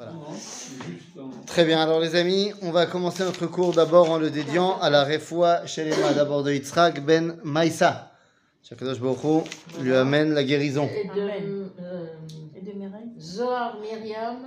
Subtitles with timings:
[0.00, 0.12] Voilà.
[1.46, 4.88] Très bien, alors les amis, on va commencer notre cours d'abord en le dédiant à
[4.88, 8.10] la Refoua Shelema, d'abord de Yitzhak ben Maïsa.
[8.62, 9.44] Shakadosh Baruch
[9.78, 10.88] lui amène la guérison.
[10.88, 11.28] Et de,
[11.80, 12.06] euh,
[12.56, 14.38] Et de Mireille Zohar Myriam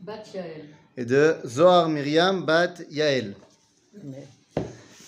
[0.00, 0.64] Bat Yael.
[0.96, 3.34] Et de Zohar Miriam Bat Yael.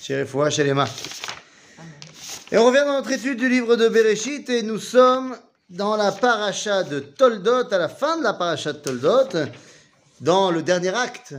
[0.02, 0.84] Chez Refoua Shelema.
[2.52, 5.34] Et on revient dans notre étude du livre de Bereshit et nous sommes
[5.71, 9.30] dans la paracha de Toldot, à la fin de la paracha de Toldot,
[10.20, 11.34] dans le dernier acte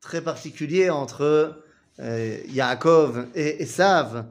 [0.00, 1.62] très particulier entre
[1.98, 4.26] euh, Yaakov et Esav.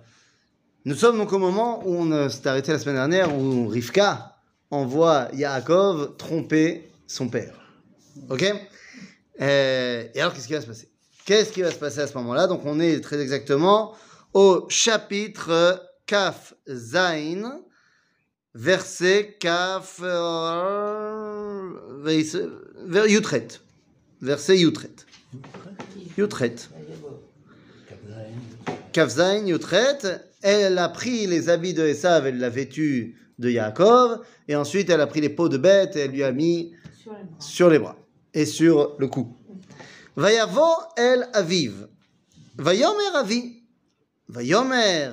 [0.86, 4.38] Nous sommes donc au moment où on euh, s'est arrêté la semaine dernière, où Rivka
[4.72, 7.55] envoie Yaakov tromper son père.
[8.30, 8.45] Ok?
[9.41, 10.89] Euh, Et alors qu'est-ce qui va se passer?
[11.26, 12.48] Qu'est-ce qui va se passer à ce moment-là?
[12.48, 13.94] Donc on est très exactement
[14.34, 17.59] au chapitre Kaf Zain,
[18.53, 20.00] verset Kaf
[23.08, 23.48] Yutret.
[24.22, 25.05] Verset Yutret.
[26.18, 26.70] Yutret.
[28.94, 30.22] Kaf Zain, Yutret.
[30.42, 35.02] Elle a pris les habits de Esav, elle l'a vêtu de Yaakov, et ensuite elle
[35.02, 36.73] a pris les peaux de bête et elle lui a mis
[37.39, 37.98] sur les bras.
[38.36, 39.34] et sur le cou.
[40.16, 40.67] Vayavo
[40.98, 41.88] el aviv.
[42.58, 43.64] Vayomer avi.
[44.28, 45.11] Vayomer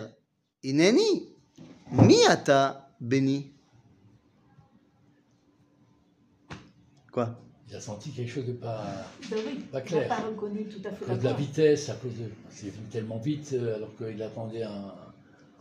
[0.62, 1.28] ineni.
[1.92, 3.52] Mi ata beni.
[7.12, 7.38] Quoi?
[7.72, 8.84] Il a senti quelque chose de pas.
[9.30, 10.08] Ben oui, Pas il n'a clair.
[10.08, 12.26] pas reconnu tout à fait À la cause de la vitesse, à cause de.
[12.50, 14.92] C'est venu tellement vite, euh, alors qu'il attendait un,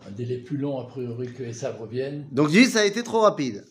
[0.05, 2.27] un délai plus long, a priori, que Esav revienne.
[2.33, 3.63] Donc lui, ça a été trop rapide.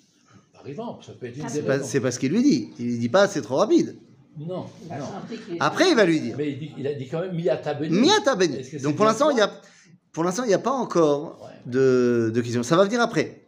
[0.55, 1.85] Par exemple, ça peut être une Ah, des c'est C'est pas, raisons.
[1.87, 2.71] c'est pas ce qu'il lui dit.
[2.79, 3.97] Il lui dit pas c'est trop rapide.
[4.39, 4.67] Non, non.
[5.59, 7.99] Après, il va lui dire Mais il, dit- il a dit quand même Miata Beni.
[8.01, 8.57] Mi ata beni.
[8.83, 9.51] Donc pour l'instant, il y a,
[10.13, 11.71] pour l'instant, il n'y a pas encore Ouais.
[11.71, 12.63] de, de question.
[12.63, 13.43] Ça va venir après.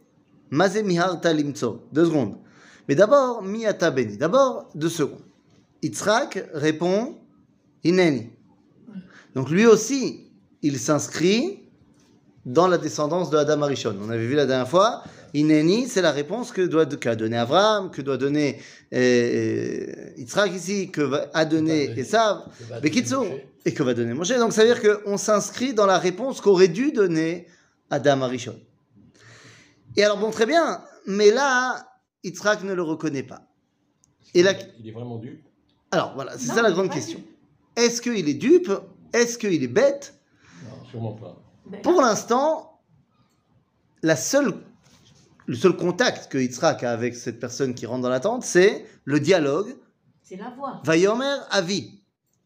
[0.51, 1.87] Maze miharta limtso.
[1.91, 2.35] Deux secondes.
[2.87, 4.17] Mais d'abord, miata beni.
[4.17, 5.21] D'abord, deux secondes.
[5.81, 7.17] Yitzhak répond
[7.83, 8.29] Ineni.
[9.35, 10.31] Donc lui aussi,
[10.61, 11.59] il s'inscrit
[12.45, 13.95] dans la descendance de Adam Arishon.
[14.01, 15.03] On avait vu la dernière fois.
[15.33, 18.59] Ineni, c'est la réponse que doit qu'a donné Abraham, que doit donner
[18.93, 22.43] euh, euh, Yitzhak ici, que va, a donné donner- Esav.
[22.83, 23.31] Moshe.
[23.65, 24.37] et que va donner Moshe.
[24.37, 27.47] Donc ça veut dire qu'on s'inscrit dans la réponse qu'aurait dû donner
[27.89, 28.55] Adam Arishon.
[29.97, 31.87] Et alors bon, très bien, mais là,
[32.23, 33.47] Yitzhak ne le reconnaît pas.
[34.33, 35.43] Et Il est vraiment dupe?
[35.91, 37.19] alors voilà, c'est Non, ça la grande question.
[37.19, 37.27] dupe.
[37.75, 38.71] Est-ce qu'il est dupe?
[39.13, 40.15] Est-ce qu'il est bête?
[40.89, 41.37] Sûrement pas.
[41.67, 42.79] Ben, Pour l'instant,
[44.01, 44.53] la seule,
[45.45, 48.85] le seul contact que Yitzhak a avec cette personne qui rentre dans la tente, c'est
[49.05, 49.75] le dialogue.
[50.23, 50.81] C'est la voix.
[50.83, 51.99] Vayomer Avi.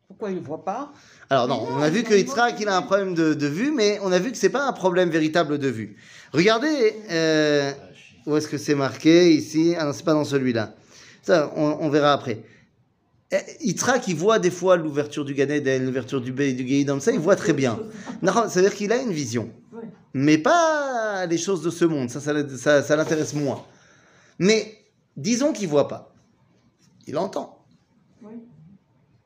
[0.07, 0.91] Pourquoi il ne voit pas?
[1.29, 3.71] Alors non, non, on a vu que Yitzhak, il a un problème de, de vue,
[3.71, 5.97] mais on a vu que c'est pas un problème véritable de vue.
[6.33, 7.71] Regardez, euh,
[8.27, 10.75] où est-ce que c'est marqué ici Ah non, c'est pas dans celui-là.
[11.23, 12.43] Ça, on, on verra après.
[13.31, 15.47] Eh, Yitzhak, il voit des fois l'ouverture du Gan
[15.81, 17.79] l'ouverture du Bé- du ça, il voit très bien.
[18.49, 19.49] C'est-à-dire qu'il a une vision,
[20.13, 22.09] mais pas les choses de ce monde.
[22.09, 23.66] Ça, ça, ça- ça l'intéresse moins.
[24.39, 24.77] Mais
[25.17, 26.13] disons qu'il voit pas.
[27.07, 27.66] Il entend.
[28.21, 28.33] Oui.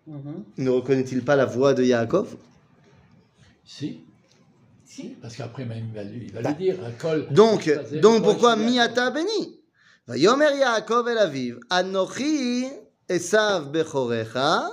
[0.07, 0.43] Mhm.
[0.57, 2.35] Ne reconnaît-il pas la voix de Yaakov?
[3.65, 3.99] Si,
[4.90, 5.16] Si.
[5.20, 7.26] parce qu'après, même, il va lui, il va Bah, lui dire un col.
[7.30, 9.60] Donc, Basé- donc Kol pourquoi Shel miata beni
[10.06, 12.66] Vayomer Yaakov el aviv, Anochi
[13.08, 14.68] esav bechorecha,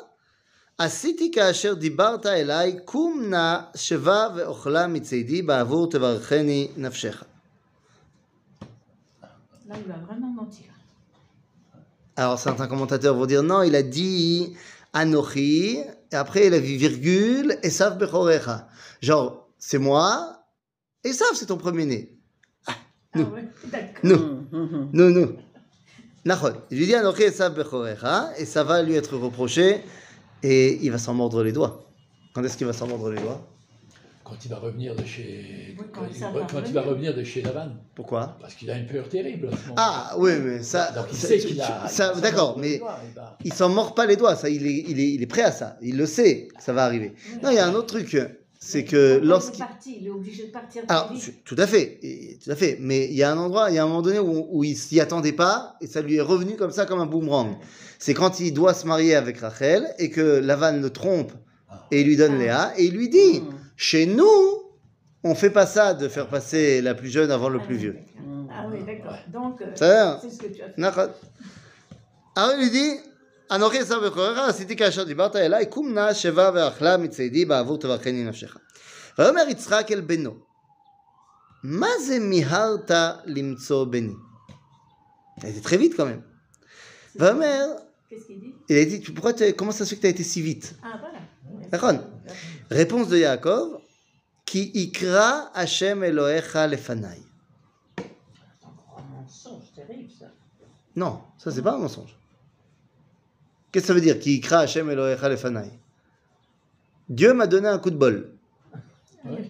[0.77, 7.23] עשיתי כאשר דיברת אליי, קום נא שבה ואוכלה מצידי בעבור תברכני נפשך.
[9.69, 10.65] Là, il va vraiment mentir.
[12.15, 14.53] Alors certains commentateurs vont dire non, il a dit
[14.93, 15.77] Anochi,
[16.11, 18.67] et après il a vu virgule, Esav bechorecha.
[19.01, 20.44] Genre, c'est moi,
[21.04, 22.16] Esav c'est ton premier-né.
[22.66, 22.72] Ah
[23.14, 23.24] Nous.
[23.24, 23.94] ouais, d'accord.
[24.02, 24.88] Nous.
[24.92, 25.36] Non, non.
[26.24, 26.52] Nachon.
[26.70, 29.82] Il lui dit Anochi Esav bechorecha, et ça va lui être reproché,
[30.42, 31.84] et il va s'en mordre les doigts.
[32.34, 33.46] Quand est-ce qu'il va s'en mordre les doigts?
[34.24, 35.74] Quand il va revenir de chez.
[35.78, 36.36] Oui, quand quand, il, va quand
[36.66, 36.84] il va revenir.
[36.84, 37.70] revenir de chez Lavan.
[37.94, 38.36] Pourquoi?
[38.42, 39.48] Parce qu'il a une peur terrible.
[39.76, 40.92] Ah, oui, mais ça.
[40.92, 41.88] Donc il ça- sait qu'il a.
[41.88, 44.50] ça- il va D'accord, mais doigts, il va- il s'en mord pas les doigts, ça,
[44.50, 45.78] il est, il, est, il est prêt à ça.
[45.80, 47.14] Il le sait, ça va arriver.
[47.42, 48.18] Non, il y a un autre truc,
[48.60, 50.82] c'est que lorsqu'il est obligé de partir.
[50.88, 52.00] Alors, ah, tout à fait,
[52.42, 52.76] tout à fait.
[52.80, 54.76] Mais il y a un endroit, il y a un moment donné où, où il
[54.76, 57.56] s'y attendait pas et ça lui est revenu comme ça, comme un boomerang.
[57.98, 61.32] C'est quand il doit se marier avec Rachel et que Lavan le trompe
[61.70, 61.86] ah.
[61.92, 62.34] et lui donne.
[62.34, 62.38] Ah.
[62.38, 63.44] Léa et il lui dit
[63.76, 64.26] chez nous,
[65.22, 67.96] on fait pas ça de faire passer la plus jeune avant le plus vieux.
[68.50, 69.16] Ah oui, d'accord.
[69.32, 70.18] Donc, euh, hein.
[70.20, 71.10] c'est ce que tu as fait.
[72.58, 72.96] Lui dit
[73.51, 78.57] אנוכי עשה בכורך, עשיתי כאשר דיברת אליי, קום נא שבה ואכלה מציידי בעבור תברכני נפשך.
[79.19, 80.35] ויאמר יצחק אל בנו,
[81.63, 82.91] מה זה מיהרת
[83.25, 84.13] למצוא בני?
[85.39, 86.21] Ça a été très vite quand même.
[87.15, 87.65] ויאמר,
[88.09, 90.07] Qu'est-ce qu'il dit Il a dit tu- pourquoi t'es- Comment ça se fait que tu
[90.07, 91.19] as été si vite Ah, voilà.
[91.71, 91.93] D'accord.
[92.71, 93.79] Réponse de Yaakov
[94.45, 97.21] Ki ikra Hashem Elohecha lefanai.
[97.97, 100.25] Un mensonge terrible, ça.
[100.95, 102.15] Non, ça c'est pas un mensonge.
[103.70, 105.70] Qu'est-ce que ça veut dire Ki ikra Hashem Elohecha lefanai
[107.08, 108.32] Dieu m'a donné un coup de bol.
[109.24, 109.48] Ouais.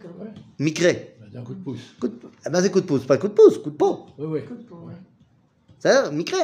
[0.58, 1.16] Micré.
[1.32, 1.80] D'un coup de pouce.
[2.00, 2.18] Coup de...
[2.44, 4.06] Ah ben c'est coup de pouce, pas coup de pouce, coup de peau.
[4.16, 4.38] Oui, oui.
[4.40, 4.94] Écoute, pour, ouais.
[5.78, 6.38] C'est-à-dire micré.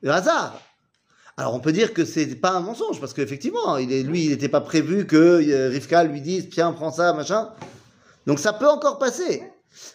[0.00, 0.60] Le hasard.
[1.36, 4.30] Alors on peut dire que c'est pas un mensonge parce qu'effectivement, il est, lui, il
[4.30, 7.50] n'était pas prévu que euh, Rivka lui dise tiens prends ça machin.
[8.26, 9.42] Donc ça peut encore passer.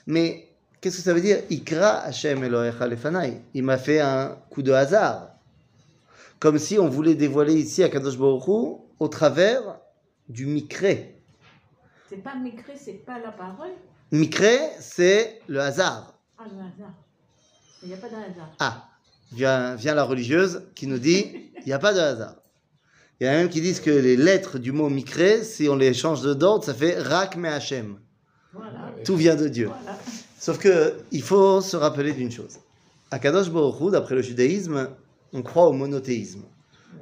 [0.07, 0.50] Mais
[0.81, 1.39] qu'est-ce que ça veut dire?
[1.50, 3.42] Ikra Hashem Elohecha lefanai.
[3.54, 5.30] Il m'a fait un coup de hasard.
[6.39, 9.80] Comme si on voulait dévoiler ici à Kadosh Baruch Hu au travers
[10.30, 11.16] du micré.
[12.10, 13.72] C'est pas micré, c'est pas la parole.
[14.12, 16.13] Micré, c'est le hasard.
[16.38, 16.94] Ah, le hasard.
[17.84, 18.51] Il n'y a pas de hasard.
[18.60, 18.88] Ah,
[19.31, 22.36] vient, vient la religieuse qui nous dit il n'y a pas de hasard.
[23.19, 25.75] Il y en a même qui disent que les lettres du mot micré, si on
[25.75, 28.00] les change de d'ordre, ça fait Rak me Hashem.
[28.54, 28.94] Voilà.
[29.04, 29.68] Tout vient de Dieu.
[29.68, 29.98] Voilà.
[30.39, 32.60] Sauf que il faut se rappeler d'une chose.
[33.10, 34.89] À Kadosh Baruch d'après le judaïsme,
[35.33, 36.44] on croit au monothéisme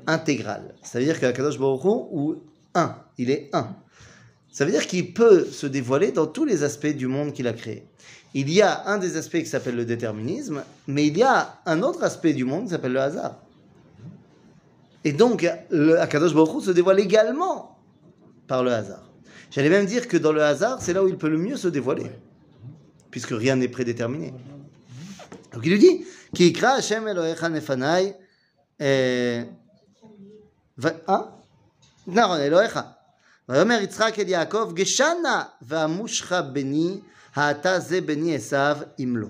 [0.08, 0.76] intégral.
[0.84, 2.36] Ça veut dire qu'à Kadosh Baruch Hu, ou
[2.74, 3.76] un, il est un.
[4.52, 7.54] Ça veut dire qu'il peut se dévoiler dans tous les aspects du monde qu'il a
[7.54, 7.88] créé.
[8.34, 11.84] Il y a un des aspects qui s'appelle le déterminisme, mais il y a un
[11.84, 13.42] autre aspect du monde qui s'appelle le hasard.
[15.04, 17.78] Et donc, le Akadosh Baruch Hu se dévoile également
[18.48, 19.10] par le hasard.
[19.52, 21.68] J'allais même dire que dans le hasard, c'est là où il peut le mieux se
[21.68, 22.12] dévoiler,
[23.12, 24.34] puisque rien n'est prédéterminé.
[25.54, 28.15] Donc il lui dit, Ki ikra Hashem Elohecha nefanai,
[28.81, 29.45] eh,
[30.79, 31.25] va- hein?
[32.07, 32.81] נכון, אלוהיך.
[33.49, 37.01] ויאמר יצחק אל יעקב, גשנה ואמושך בני,
[37.35, 39.29] האתה זה בני עשיו, אם לא.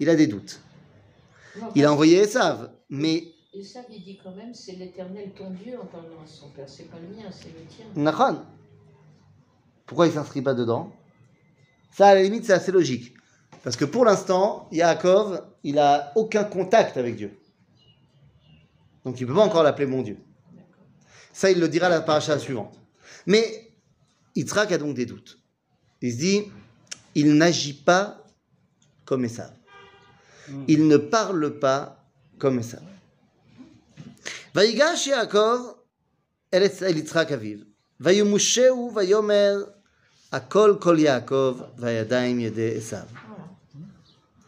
[0.00, 0.60] Il a des doutes.
[1.74, 5.74] Il a envoyé Esav, mais Et ça, il dit quand même, c'est l'éternel ton Dieu
[5.82, 6.68] en parlant à son père.
[6.68, 7.86] C'est pas le mien, c'est le tien.
[7.96, 8.36] Nachon.
[9.86, 10.92] Pourquoi il s'inscrit pas dedans
[11.96, 13.14] Ça, à la limite, c'est assez logique.
[13.62, 17.36] Parce que pour l'instant, Yaakov, il a aucun contact avec Dieu.
[19.04, 20.18] Donc il ne peut pas encore l'appeler mon Dieu.
[21.32, 22.78] Ça, il le dira à la paracha suivante.
[23.26, 23.72] Mais
[24.34, 25.38] Yitzhak a donc des doutes.
[26.00, 26.44] Il se dit,
[27.14, 28.24] il n'agit pas
[29.04, 29.52] comme Esav.
[30.66, 32.04] Il ne parle pas
[32.38, 32.82] comme Esav.
[34.54, 35.58] ויגש יעקב
[36.54, 37.58] אל אל יצחק אביו,
[38.00, 39.64] וימושהו ויאמר
[40.32, 43.06] הכל כל יעקב והידיים ידי עשיו.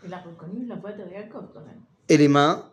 [0.07, 1.79] Il a reconnu la voix de Jacob quand même.
[2.09, 2.65] Et les mains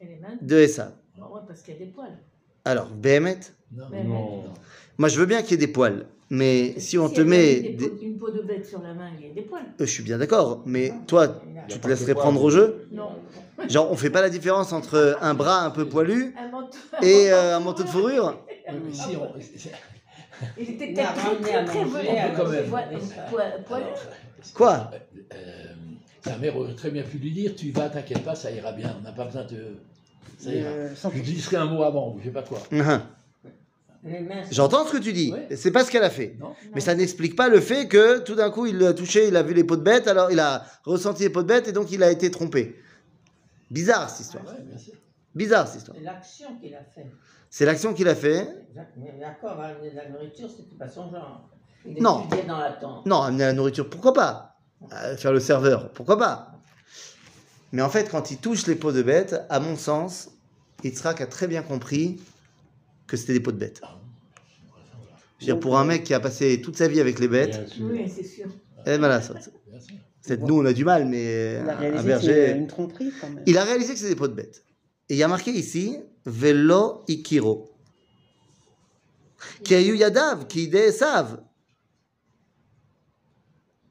[0.00, 0.36] Et les mains.
[0.40, 0.92] de Esav.
[1.20, 2.16] Ah ouais, parce qu'il y a des poils.
[2.64, 3.38] Alors, Béhémet,
[3.72, 4.44] Non, Non.
[4.98, 7.60] moi je veux bien qu'il y ait des poils, mais si on te met...
[7.60, 9.62] des peaux- une peau de bête sur la main, il y a des poils.
[9.80, 13.10] Euh, Je suis bien d'accord, mais toi, tu te laisserais prendre au jeu Non.
[13.68, 16.78] Genre, on fait pas la différence entre un bras un peu poilu Un manteau.
[17.02, 19.32] et euh, un manteau de fourrure Oui, mais si on-
[20.58, 22.04] Il était Il a très, très, très, très
[23.74, 23.98] Alors,
[24.54, 24.90] Quoi
[25.34, 25.36] euh,
[26.22, 28.96] sa mère aurait très bien pu lui dire Tu vas, t'inquiète pas, ça ira bien.
[28.98, 29.76] On n'a pas besoin de.
[30.38, 30.68] Ça ira.
[30.70, 32.58] Euh, sans- Je un mot avant, ou je sais pas quoi.
[34.02, 34.42] Les mains.
[34.50, 35.54] J'entends ce que tu dis, Ouais.
[35.56, 36.34] c'est pas ce qu'elle a fait.
[36.40, 39.36] Non Mais ça n'explique pas le fait que tout d'un coup il l'a touché, il
[39.36, 41.72] a vu les peaux de bête, alors il a ressenti les peaux de bête et
[41.72, 42.76] donc il a été trompé.
[43.70, 44.44] Bizarre cette histoire.
[44.46, 44.94] Ouais, bien sûr.
[45.34, 45.98] Bizarre cette histoire.
[45.98, 47.06] C'est l'action qu'il a fait.
[47.50, 48.48] C'est l'action qu'il a fait.
[48.96, 49.12] Mais
[49.90, 51.48] de la nourriture, c'était pas son genre.
[51.84, 52.26] Il Non.
[52.48, 53.04] dans la tente.
[53.06, 54.56] Non, amener la nourriture, pourquoi pas?
[55.18, 56.52] Faire le serveur, pourquoi pas?
[57.72, 60.30] Mais en fait, quand il touche les peaux de bête, à mon sens,
[60.82, 62.20] Yitzhak a très bien compris
[63.06, 63.80] que c'était des peaux de bête.
[65.38, 67.60] Je veux dire, pour un mec qui a passé toute sa vie avec les bêtes.
[67.80, 68.46] Oui, c'est sûr.
[68.86, 69.94] eh ben là, Bien sûr.
[70.20, 72.46] c'est nous on a du mal, mais Il a réalisé que berger.
[72.52, 73.42] c'est une tromperie quand même.
[73.46, 74.64] Il a réalisé que c'est des pots de bête.
[75.08, 77.70] Et il y a marqué ici, Velo Ikiro.
[79.64, 80.70] Qui a eu Yadav, qui.
[80.74, 80.90] Euh,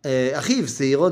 [0.06, 1.12] Achiv, c'est Hirot.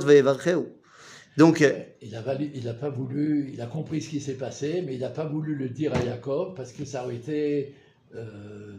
[1.37, 2.23] Donc, euh, Il n'a
[2.55, 5.25] il a pas voulu, il a compris ce qui s'est passé, mais il n'a pas
[5.25, 7.75] voulu le dire à Jacob parce que ça aurait été
[8.15, 8.73] euh,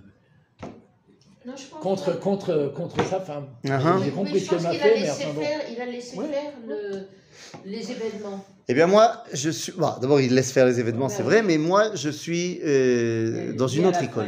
[1.46, 3.46] Non, je pense contre, que- contre, contre sa femme.
[3.64, 3.98] Uh-huh.
[4.00, 5.40] J'ai Mais compris je ce qu'elle pense m'a qu'il a fait, mais laissé enfin bon.
[5.40, 6.26] faire, il a laissé Ouais.
[6.28, 7.00] faire le-
[7.64, 8.44] les événements.
[8.66, 9.72] eh bien moi, je suis...
[9.72, 13.68] Bon, D'abord, il laisse faire les événements, c'est vrai, mais moi, je suis euh, dans
[13.68, 14.26] une autre école.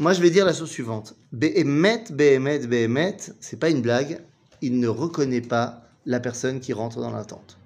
[0.00, 1.14] Moi, je vais dire la chose suivante.
[1.32, 4.20] Behemet, Behemet, Behemet, c'est pas une blague.
[4.62, 7.58] Il ne reconnaît pas la personne qui rentre dans la tente.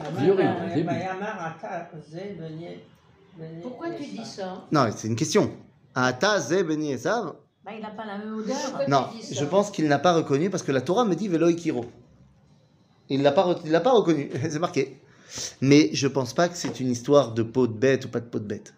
[0.00, 0.88] Ah, début.
[3.62, 4.64] Pourquoi tu dis ça?
[4.72, 5.52] Non, c'est une question.
[5.94, 8.56] Ata ze beni Esav Bah, il n'a pas la même odeur.
[8.64, 11.48] Pourquoi Non, je pense qu'il n'a pas reconnu parce que la Torah me dit Velo
[11.48, 11.84] Ikiro.
[13.08, 15.00] Il l'a pas, re- il l'a pas reconnu, c'est marqué.
[15.60, 18.26] Mais je pense pas que c'est une histoire de peau de bête ou pas de
[18.26, 18.74] peau de bête.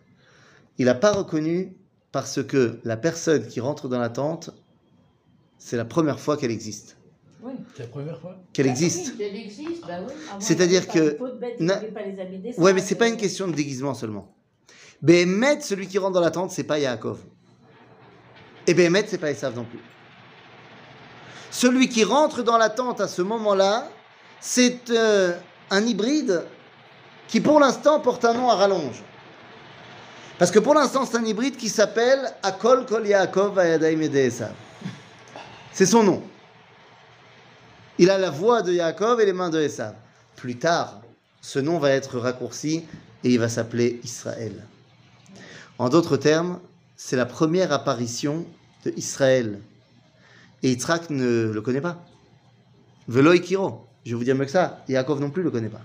[0.79, 1.77] Il n'a pas reconnu
[2.13, 4.51] parce que la personne qui rentre dans la tente,
[5.59, 6.97] c'est la première fois qu'elle existe.
[7.45, 7.53] Oui.
[7.77, 9.13] C'est la première fois Qu'elle Ah existe.
[9.19, 10.13] oui, elle existe, bah oui.
[10.31, 11.19] Avant, C'est-à-dire que-
[11.61, 11.81] Na-
[12.73, 14.35] mais c'est pas une question de déguisement seulement.
[15.03, 17.19] Béhémet, celui qui rentre dans la tente, c'est pas Yaakov.
[18.67, 19.81] Et Béhémet, c'est pas Esav non plus.
[21.51, 23.91] Celui qui rentre dans la tente à ce moment-là,
[24.41, 25.37] c'est euh,
[25.71, 26.45] un hybride
[27.29, 29.03] qui pour l'instant porte un nom à rallonge.
[30.39, 34.01] Parce que pour l'instant, c'est un hybride qui s'appelle Akol Kol Yaakov Vayadaim.
[35.73, 36.23] C'est son nom.
[37.99, 39.95] Il a la voix de Yaakov et les mains de Esav.
[40.35, 41.01] Plus tard,
[41.41, 42.83] ce nom va être raccourci
[43.23, 44.67] et il va s'appeler Israël.
[45.79, 46.59] En d'autres termes,
[46.97, 48.47] c'est la première apparition
[48.85, 49.61] de Israël.
[50.63, 52.05] Et Yitzhak ne le connaît pas.
[53.07, 53.87] Velo Ikiro.
[54.05, 54.83] Je vais vous dire mieux que ça.
[54.89, 55.83] Yaakov non plus le connaît pas.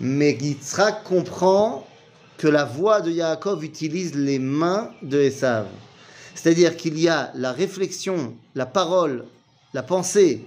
[0.00, 1.86] Mais Yitzhak comprend
[2.36, 5.66] que la voix de Yaakov utilise les mains de Esav.
[6.34, 9.24] C'est-à-dire qu'il y a la réflexion, la parole,
[9.74, 10.46] la pensée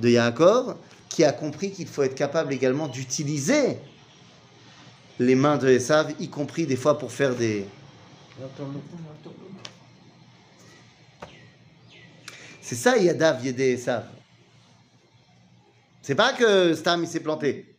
[0.00, 0.76] de Yaakov
[1.08, 3.78] qui a compris qu'il faut être capable également d'utiliser
[5.18, 7.66] les mains de Esav, y compris des fois pour faire des...
[12.60, 14.04] C'est ça Yadav Yedé Esav.
[16.00, 17.76] C'est pas que Stam il s'est planté.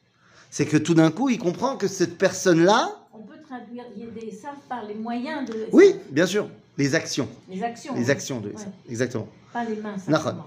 [0.50, 4.56] C'est que tout d'un coup il comprend que cette personne-là, On peut traduire des saints
[4.70, 5.68] par les moyens de.
[5.72, 7.94] oui, bien sûr, les actions, Les actions.
[7.96, 8.12] les oui.
[8.12, 8.74] actions de Esav, Ouais.
[8.92, 9.27] exactement.
[9.53, 9.95] Pas les mains.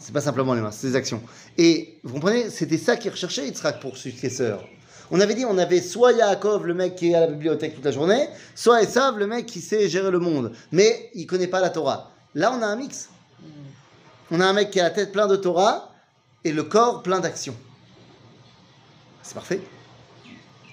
[0.01, 1.23] C'est pas simplement les mains, c'est des actions.
[1.57, 4.65] Et vous comprenez, c'était ça qu'il recherchait Yitzhak pour successeur.
[5.13, 7.85] On avait dit, on avait soit Yaakov, le mec qui est à la bibliothèque toute
[7.85, 11.61] la journée, soit Esav, le mec qui sait gérer le monde, mais il connaît pas
[11.61, 12.11] la Torah.
[12.35, 13.09] Là, on a un mix.
[14.33, 15.93] On a un mec qui a la tête plein de Torah
[16.43, 17.55] et le corps plein d'actions.
[19.23, 19.61] C'est parfait.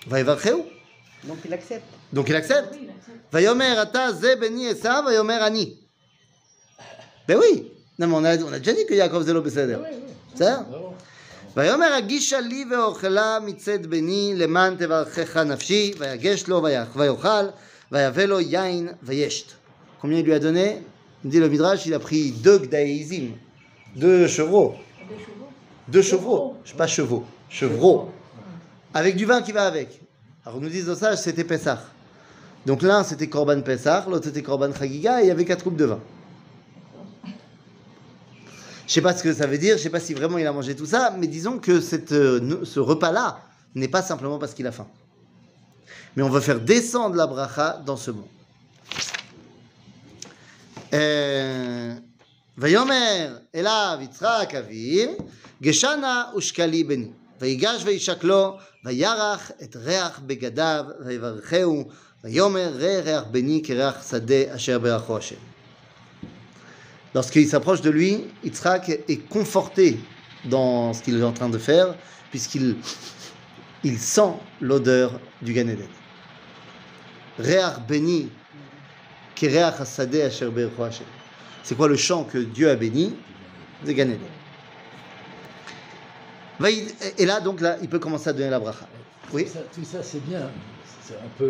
[0.07, 1.85] Donc il accepte.
[2.11, 2.69] Donc il accepte.
[2.73, 3.19] Oui, il accepte.
[3.31, 5.79] Vayomer ata ze beni Esav, vayomer ani.
[7.27, 7.72] Ben oui.
[7.98, 9.78] Non, mais on a, on a déjà dit que Yaakov zélo beseder.
[10.34, 10.58] בסדר?
[10.70, 10.94] Bravo.
[11.56, 17.44] ויאמר הגישה לי ואוכלה מצד בני למען תברכך נפשי ויגש לו ויאכ- ויאכל
[17.92, 19.46] ויבא לו יין וישת.
[20.02, 20.82] Combien il lui a donné
[21.24, 23.32] Il dit le Midrash, il a pris deux gdaïzim,
[23.96, 24.74] deux chevreaux,
[25.08, 25.48] Des chevaux.
[25.88, 28.10] deux chevreaux, je sais pas chevaux, chevreaux,
[28.94, 30.00] avec du vin qui va avec.
[30.46, 31.82] Alors nous disent nos sages, c'était Pessah.
[32.66, 35.76] Donc l'un c'était Korban Pessah, l'autre c'était Korban Chagiga et il y avait quatre coupes
[35.76, 35.98] de vin.
[38.92, 40.52] Je sais pas ce que ça veut dire, je sais pas si vraiment il a
[40.52, 43.40] mangé tout ça, mais disons que cette, euh, ne- ce repas-là
[43.74, 44.86] n'est pas simplement parce qu'il a faim.
[46.16, 48.28] Mais on va faire descendre la bracha dans ce mot.
[50.94, 51.94] Euh,
[52.58, 55.08] ויאמר אליו יצחק אביו,
[55.62, 57.08] גשנה ושקלי בני.
[57.40, 61.84] ויגש וישק לו, וירח את ריח בגדיו, ויברכהו,
[62.24, 65.36] ויאמר ראה ריח בני כריח שדה אשר ברכו השם.
[67.13, 69.99] Lorsqu'il s'approche de lui, Yitzhak est conforté
[70.45, 71.95] dans ce qu'il est en train de faire,
[72.31, 72.75] puisqu'il
[73.83, 75.87] il sent l'odeur du Gan Eden.
[77.37, 78.29] Reach béni.
[81.63, 83.15] C'est quoi le chant que Dieu a béni
[83.85, 84.19] C'est Gan Eden?
[87.17, 88.87] Et là, donc, là, il peut commencer à donner la bracha.
[89.33, 89.45] Oui?
[89.73, 90.49] Tout ça, c'est bien.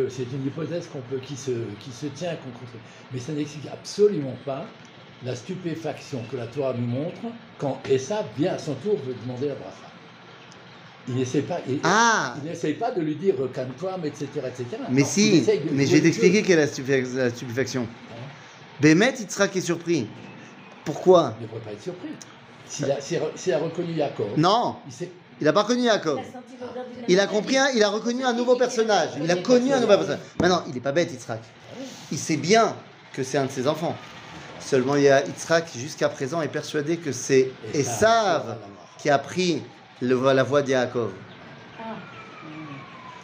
[0.09, 2.73] C'est une hypothèse qu'on peut, qui, se, qui se tient contre.
[3.11, 4.65] Mais ça n'explique absolument pas
[5.25, 7.21] la stupéfaction que la Torah nous montre
[7.57, 9.77] quand Essa vient à son tour de demander la bracha.
[11.07, 14.65] Il n'essaie pas, il, Ah il n'essaie pas de lui dire euh, calme-toi, etc., etc.
[14.89, 17.87] Mais Non, si, mais je vais t'expliquer quelle est la stupéfac- la stupéfaction.
[18.79, 20.07] Bémet, Yitzhak est surpris.
[20.85, 21.35] Pourquoi?
[21.39, 22.09] Il ne devrait pas être surpris.
[22.67, 24.77] S'il a, reconnu Jacob, Non,
[25.39, 26.19] il n'a pas connu Yaakov.
[27.07, 29.09] Il a compris, un- il a reconnu un nouveau personnage.
[29.21, 30.19] Il a connu un nouveau personnage.
[30.41, 31.41] Maintenant, il n'est pas bête, Yitzhak.
[32.11, 32.75] Il sait bien
[33.11, 33.95] que c'est un de ses enfants.
[34.59, 38.57] Seulement, il y a Yitzhak, jusqu'à présent, est persuadé que c'est Esav
[38.97, 39.61] qui a pris
[40.01, 41.11] le- la voix de Yaakov.
[41.79, 41.83] Ah,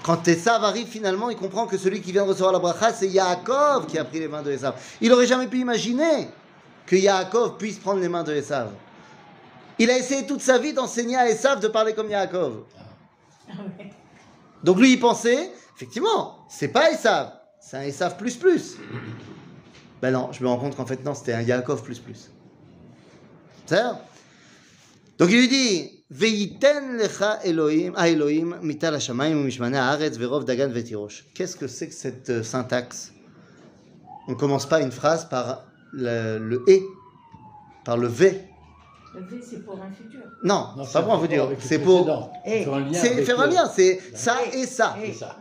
[0.04, 3.08] Quand Esav arrive, finalement, il comprend que celui qui vient de recevoir la bracha, c'est
[3.08, 4.76] Yaakov qui a pris les mains de Esav.
[5.02, 6.30] Il n'aurait jamais pu imaginer
[6.86, 8.72] que Yaakov puisse prendre les mains de Esav.
[9.78, 12.64] Il a essayé toute sa vie d'enseigner à Esav de parler comme Yaakov.
[13.50, 13.92] ah ouais.
[14.64, 17.32] Donc lui, il pensait, effectivement, c'est pas Esav,
[17.62, 18.76] c'est un Esav plus plus.
[20.02, 22.32] Ben non, je me rends compte qu'en fait, non, c'était un Yaakov plus plus.
[23.66, 24.02] C'est ça
[25.18, 30.70] Donc il lui dit, Veiten lecha Elohim, a Elohim, mital hashamayim umishmane haaretz verov dagan
[30.70, 31.26] vetirosh.
[31.36, 33.12] Qu'est-ce que c'est que cette euh, syntaxe?
[34.28, 36.84] On ne commence pas une phrase par le, le et,
[37.84, 38.34] par le ve.
[39.16, 40.20] Le V, c'est pour un futur.
[40.44, 41.50] Non, Non, c'est pas pour un futur.
[41.60, 42.32] C'est pour.
[42.46, 44.96] Eh, Faire un lien C'est avec faire un le- lien, c'est ça et ça.
[45.04, 45.36] C'est ça.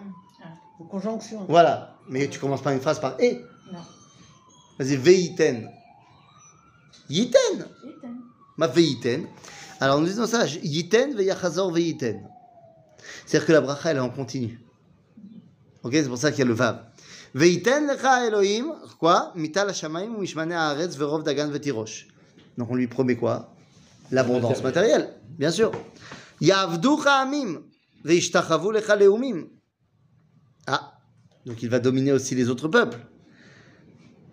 [0.80, 1.44] Une conjonction.
[1.48, 1.94] Voilà.
[2.08, 3.42] Mais tu commences pas une phrase par et.
[4.78, 5.68] Vas-y, veiten.
[7.08, 7.66] Yiten.
[8.56, 9.26] Ma veiten.
[9.80, 12.28] Alors nous disons ça, yiten veyachazor veiten.
[13.26, 14.60] C'est-à-dire que la bracha elle est en continu.
[15.82, 16.84] Ok, c'est pour ça qu'il y a le vav.
[17.34, 19.32] Veiten lecha Elohim, quoi?
[19.36, 22.08] Mital hashamayim ou mishmane haaretz verov dagan vetirosh.
[22.56, 23.54] Donc on lui promet quoi?
[24.10, 25.70] L'abondance matérielle, bien sûr.
[26.40, 27.62] Yavducha amim
[28.04, 29.48] veishtachavu lecha leumim.
[30.66, 30.98] Ah,
[31.46, 32.98] donc il va dominer aussi les autres peuples.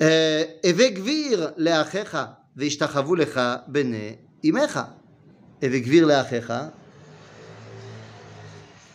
[0.03, 4.97] Euh, Evekvir leachecha veishtachavu lecha bene imecha.
[5.61, 6.73] Evekvir leachecha.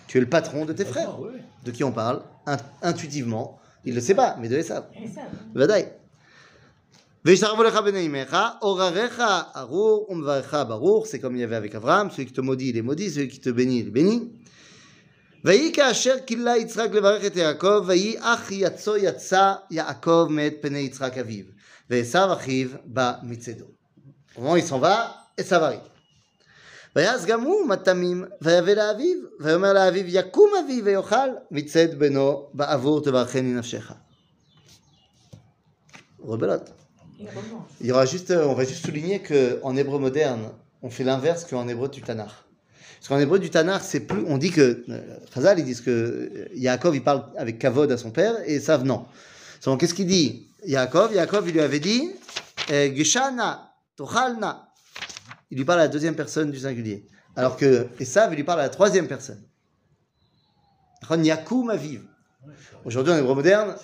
[0.08, 1.10] Tu es le patron de tes frères.
[1.17, 1.41] Ah, ouais.
[1.63, 3.60] De qui on parle In- Intuitivement.
[3.84, 4.86] Il ne le sait pas, mais de Esav.
[4.96, 5.22] Et ça,
[5.55, 5.86] ודאי.
[7.25, 9.24] וישתחוו לך בני אמך, עורריך
[9.55, 12.77] ארור ומברכך ברוך, c'est comme il y avait avec Abraham, celui qui te maudit, il
[12.77, 14.32] est maudit, celui qui te bénit, il est béni.
[15.46, 21.17] ויהי כאשר כילה יצחק לברך את יעקב, ויהי אח יצו יצא יעקב מאת פני יצחק
[21.17, 21.46] אביו,
[21.89, 23.65] ועשו אחיו בא מצדו.
[24.36, 25.89] Au moment où il s'en va, עשו arrive.
[26.96, 33.53] ויעש גם הוא מטעמים, ויבא לאביו, ויאמר לאביו, יקום אבי ויאכל, מצד בנו, בעבור תברכני
[33.53, 33.94] נפשך.
[36.22, 36.72] Rebelote.
[37.20, 37.70] il remonte.
[37.82, 40.50] Il y aura juste, euh, on va juste souligner que en hébreu moderne,
[40.82, 42.34] on fait l'inverse qu'en hébreu du Tanakh.
[43.00, 45.90] Parce qu'en hébreu du Tanakh, c'est plus, on dit que, euh, Chazal, ils disent que
[45.90, 49.07] euh, Yaakov, il parle avec Kavod à son père, et Esav, non.
[49.64, 50.49] Donc, qu'est-ce qu'il dit?
[50.66, 52.11] Yaakov, Yaakov, il lui avait dit,
[52.71, 54.69] euh, Geshana, Tochalna.
[55.50, 57.07] Il lui parle à la deuxième personne du singulier.
[57.37, 59.42] Alors que Esav, il lui parle à la troisième personne.
[61.11, 62.02] Yakoum Aviv.
[62.85, 63.75] Aujourd'hui, en hébreu moderne,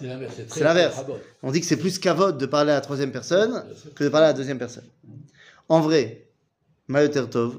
[0.48, 0.96] C'est l'inverse.
[1.42, 4.26] on dit que c'est plus kavod de parler à la troisième personne que de parler
[4.26, 4.84] à la deuxième personne.
[5.68, 6.28] En vrai,
[6.88, 7.58] Mayoter Tov,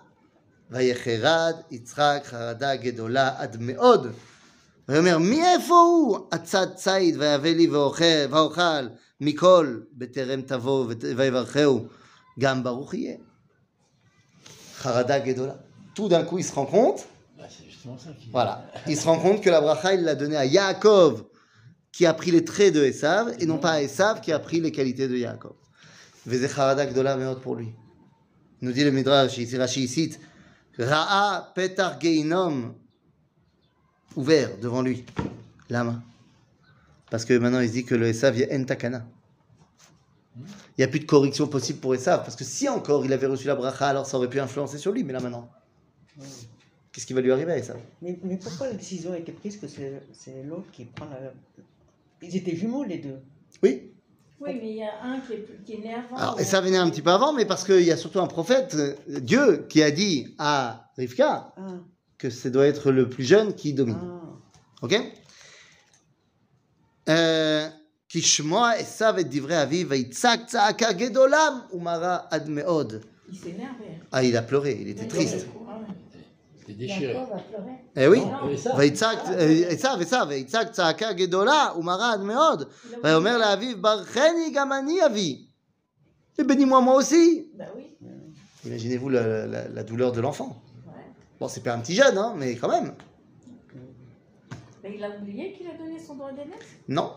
[0.70, 4.06] ויחרד יצחק חרדה גדולה עד מאוד.
[4.88, 8.88] ויאמר מאיפה הוא עצת ציד ויבא לי ואוכל, ואוכל
[9.20, 11.86] מכל בטרם תבוא ות- ויברכהו
[12.38, 13.16] גם ברוך יהיה.
[14.84, 15.56] Harada Gedola.
[15.94, 17.06] Tout d'un coup, il se rend compte,
[17.40, 18.28] Ah, c'est justement ça qui.
[18.30, 18.54] voilà,
[18.86, 21.24] il se rend compte que la bracha, il l'a donnée à Yaakov,
[21.92, 24.60] qui a pris les traits de Esav, et non pas à Esav, qui a pris
[24.60, 25.54] les qualités de Yaakov.
[26.26, 27.70] Veze Harada Gedola meot pour lui.
[28.60, 30.20] Nous dit le Midrash, ici Rashi cite,
[30.77, 32.75] Ra'a Petar Geinom,
[34.15, 35.05] ouvert devant lui,
[35.69, 36.03] la main.
[37.09, 39.05] Parce que maintenant, il se dit que le Esav, il y a Entakana.
[40.37, 40.45] Il
[40.79, 43.47] n'y a plus de correction possible pour Esav, parce que si encore il avait reçu
[43.47, 45.51] la bracha, alors ça aurait pu influencer sur lui, mais là maintenant,
[46.91, 47.77] qu'est-ce qui va lui arriver à Esav?
[48.01, 51.33] Mais, mais pourquoi la décision a été prise que c'est c'est l'autre qui prend la.
[52.21, 53.19] Ils étaient jumeaux les deux?
[53.61, 53.90] Oui,
[54.40, 56.16] Oui, mais il y a un qui est, qui est né avant.
[56.16, 58.20] alors ou- Esav est né un petit peu avant, mais parce qu'il y a surtout
[58.20, 61.62] un prophète, euh, Dieu, qui a dit à Rivka Ah,
[62.18, 63.96] que ce doit être le plus jeune qui domine.
[64.02, 64.84] ah.
[64.84, 64.94] Ok
[67.08, 67.68] Euh,
[68.08, 72.92] כי שמוע עשיו את דברי אביו ויצעק צעקה גדולה ומרה עד מאוד.
[73.28, 74.00] Il s'énervait.
[74.12, 75.46] Ah, il a pleuré, il était triste.
[76.70, 76.70] Ah ouais.
[76.70, 77.12] C'était déchiré.
[77.14, 77.72] Yaakov a pleuré.
[77.96, 78.20] Eh oui.
[78.20, 79.18] Non, mais ça, ויצעק,
[79.68, 82.62] עשיו, עשיו, ויצעק צעקה גדולה ומרה עד מאוד.
[82.62, 85.42] Il a ויאמר לאביו, ברכני גם אני אבי.
[86.38, 87.50] Et bénis-moi moi aussi.
[87.56, 87.84] Bah oui.
[88.66, 90.50] Imaginez-vous la, la- la douleur de l'enfant.
[90.86, 90.92] Ouais.
[91.40, 92.92] Bon, c'est pas un petit jeune, hein, mais quand même.
[94.82, 96.68] Mais il a oublié qu'il a donné son droit d'aînesse.
[96.88, 97.12] Non.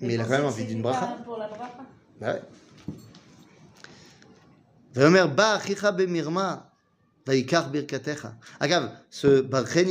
[0.00, 1.16] Mais il a quand même envie d'une bracha.
[1.24, 1.84] Pour la bracha.
[2.20, 2.42] Bah ouais.
[4.94, 6.56] ויאמר בא אחיך במרמה,
[7.27, 8.35] Vaikar Birkatecha.
[8.59, 9.41] Agave, ce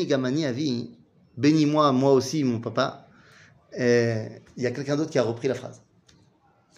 [0.06, 0.90] Gamani Avi,
[1.36, 3.06] bénis-moi, moi aussi, mon papa,
[3.76, 5.82] il y a quelqu'un d'autre qui a repris la phrase.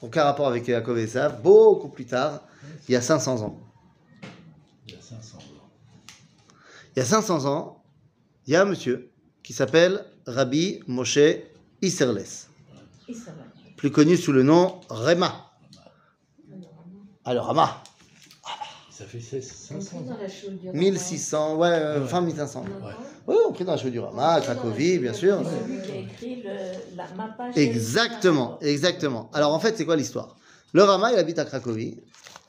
[0.02, 1.08] Aucun rapport avec Yaakov et
[1.42, 2.42] beaucoup plus tard,
[2.88, 3.58] il y a 500 ans.
[4.86, 5.42] Il y a 500 ans.
[6.94, 7.04] Il y a
[7.46, 7.82] ans,
[8.46, 9.10] il y a un monsieur
[9.42, 11.18] qui s'appelle Rabbi Moshe
[11.80, 12.48] Isserles,
[13.76, 15.44] plus connu sous le nom Rema.
[17.24, 17.82] Alors, Rama,
[18.98, 20.14] ça fait 16 500 Compris ans.
[20.14, 22.08] dans la chaude du 1600, ouais, euh, Ouais.
[22.08, 22.62] fin 1500.
[22.62, 22.96] Rama.
[23.28, 25.40] Oui, on prie dans la chaude du Rama, à Cracovie, bien sûr.
[25.44, 27.50] C'est lui qui a écrit le, la mappa.
[27.54, 29.30] Exactement, exactement.
[29.32, 30.36] Alors en fait, c'est quoi l'histoire?
[30.72, 32.00] Le Rama, il habite à Cracovie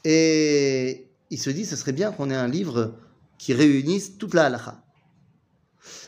[0.03, 2.95] et il se dit, ce serait bien qu'on ait un livre
[3.37, 4.81] qui réunissent toute la halakha.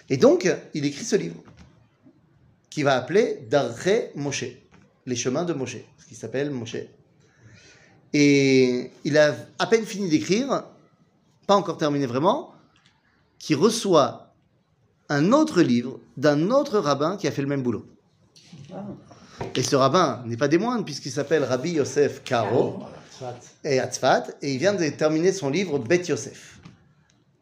[0.09, 1.43] Et donc, il écrit ce livre,
[2.71, 3.75] qui va appeler Darre
[4.15, 4.45] Moshe,
[5.05, 6.77] les chemins de Moshe, ce qui s'appelle Moshe.
[8.13, 10.63] Et il a à peine fini d'écrire,
[11.47, 12.53] pas encore terminé vraiment,
[13.39, 14.33] qui reçoit
[15.09, 17.85] un autre livre d'un autre rabbin qui a fait le même boulot.
[18.73, 18.85] Ah.
[19.55, 23.35] Et ce rabbin n'est pas des moindres, puisqu'il s'appelle Rabbi Yosef Karo soit.
[23.63, 26.59] et Atzfat, et il vient de terminer son livre Bet Yosef.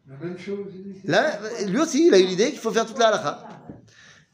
[0.08, 0.68] La même chose.
[1.06, 3.48] Là, lui aussi, il a eu l'idée qu'il faut faire toute la halakha.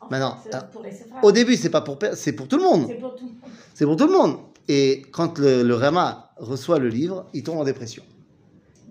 [0.09, 1.23] Maintenant, ah, séfarades.
[1.23, 2.85] Au début, c'est pas pour, pour tout le monde.
[2.87, 3.51] C'est pour tout le monde.
[3.73, 4.37] C'est pour tout le monde.
[4.67, 8.03] Et quand le, le Rama reçoit le livre, il tombe en dépression.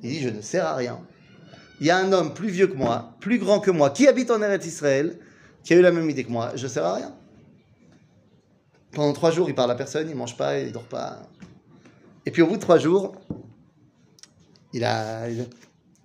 [0.03, 1.01] Il dit Je ne sers à rien.
[1.81, 4.31] Il y a un homme plus vieux que moi, plus grand que moi, qui habite
[4.31, 5.19] en Eretz Israël,
[5.65, 6.53] qui a eu la même idée que moi.
[6.55, 7.15] Je ne sers à rien.
[8.93, 11.23] Pendant trois jours, il parle à personne, il mange pas, il dort pas.
[12.27, 13.17] Et puis au bout de trois jours,
[14.73, 15.45] il a, il a,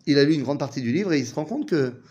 [0.08, 2.02] il a lu une grande partie du livre et il se rend compte que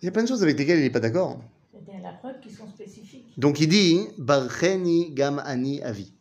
[0.00, 1.40] il y a plein de choses avec lesquelles il n'est pas d'accord.
[1.72, 3.32] C'est qui sont spécifiques.
[3.36, 6.12] Donc il dit Barcheni gam ani avi.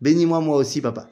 [0.00, 1.08] Bénis-moi moi aussi, papa.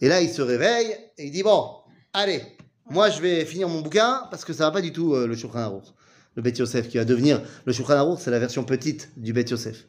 [0.00, 1.70] Et là, il se réveille et il dit Bon,
[2.12, 2.42] allez,
[2.90, 5.34] moi je vais finir mon bouquin parce que ça va pas du tout euh, le
[5.36, 5.84] Shulchan Aruch.
[6.34, 7.40] Le Bet Yosef qui va devenir.
[7.64, 9.86] Le Shulchan Aruch, c'est la version petite du Bet Yosef.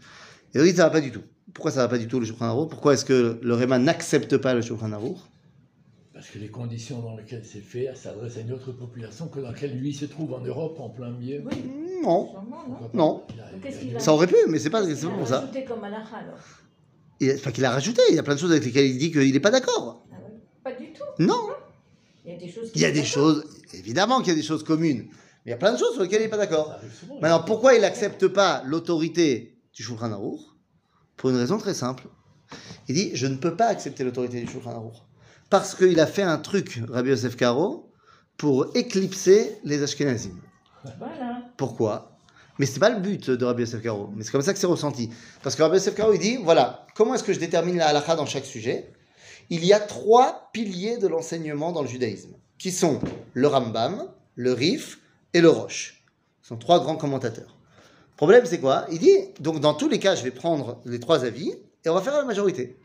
[0.55, 1.23] Et il dit Ça va pas du tout.
[1.53, 2.69] Pourquoi ça va pas du tout le Shulchan Aruch?
[2.69, 5.17] Pourquoi est-ce que le Réma n'accepte pas le Shulchan Aruch?
[6.13, 9.49] Parce que les conditions dans lesquelles c'est fait s'adressent à une autre population que dans
[9.49, 11.43] laquelle lui se trouve en Europe, en plein milieu.
[11.45, 11.63] Oui,
[12.01, 13.23] Non, sûrement, non non.
[13.29, 15.47] A- Donc, a- ça aurait pu, mais c'est pas c'est pas a pour ça.
[15.67, 16.01] comme alors?
[17.19, 18.01] Et- Enfin, qu'il a rajouté.
[18.09, 20.05] Il y a plein de choses avec lesquelles il dit qu'il n'est pas d'accord.
[20.11, 20.15] Ah.
[20.63, 21.03] Pas du tout.
[21.19, 21.49] Non.
[22.25, 22.71] Il y a des choses.
[22.75, 25.15] Il y a des choses, évidemment qu'il y a des choses communes, mais
[25.47, 26.75] il y a plein de choses sur lesquelles il n'est pas d'accord.
[27.21, 30.41] Maintenant, pourquoi il n'accepte pas l'autorité du Shulchan Aruch
[31.15, 32.03] Pour une raison très simple.
[32.89, 34.95] Il dit Je ne peux pas accepter l'autorité du Shulchan Aruch.
[35.49, 37.89] Parce qu'il a fait un truc, Rabbi Yosef Karo,
[38.35, 40.37] pour éclipser les Ashkenazim.
[40.99, 41.43] Voilà.
[41.55, 42.16] Pourquoi?
[42.59, 44.09] Mais c'est pas le but de Rabbi Yosef Karo.
[44.15, 45.09] Mais c'est comme ça que c'est ressenti.
[45.43, 48.15] Parce que Rabbi Yosef Karo, il dit voilà, comment est-ce que je détermine la halakha
[48.15, 48.91] dans chaque sujet?
[49.49, 52.99] Il y a trois piliers de l'enseignement dans le judaïsme, qui sont
[53.33, 54.99] le Rambam, le Rif
[55.33, 56.03] et le Roche.
[56.41, 57.57] Ce sont trois grands commentateurs.
[58.11, 58.85] Le problème, c'est quoi?
[58.91, 61.53] Il dit donc dans tous les cas, je vais prendre les trois avis
[61.85, 62.77] et on va faire la majorité.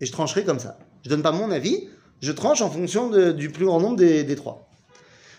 [0.00, 0.78] Et je trancherai comme ça.
[1.02, 1.88] Je donne pas mon avis,
[2.20, 4.68] je tranche en fonction du plus grand nombre des, des trois.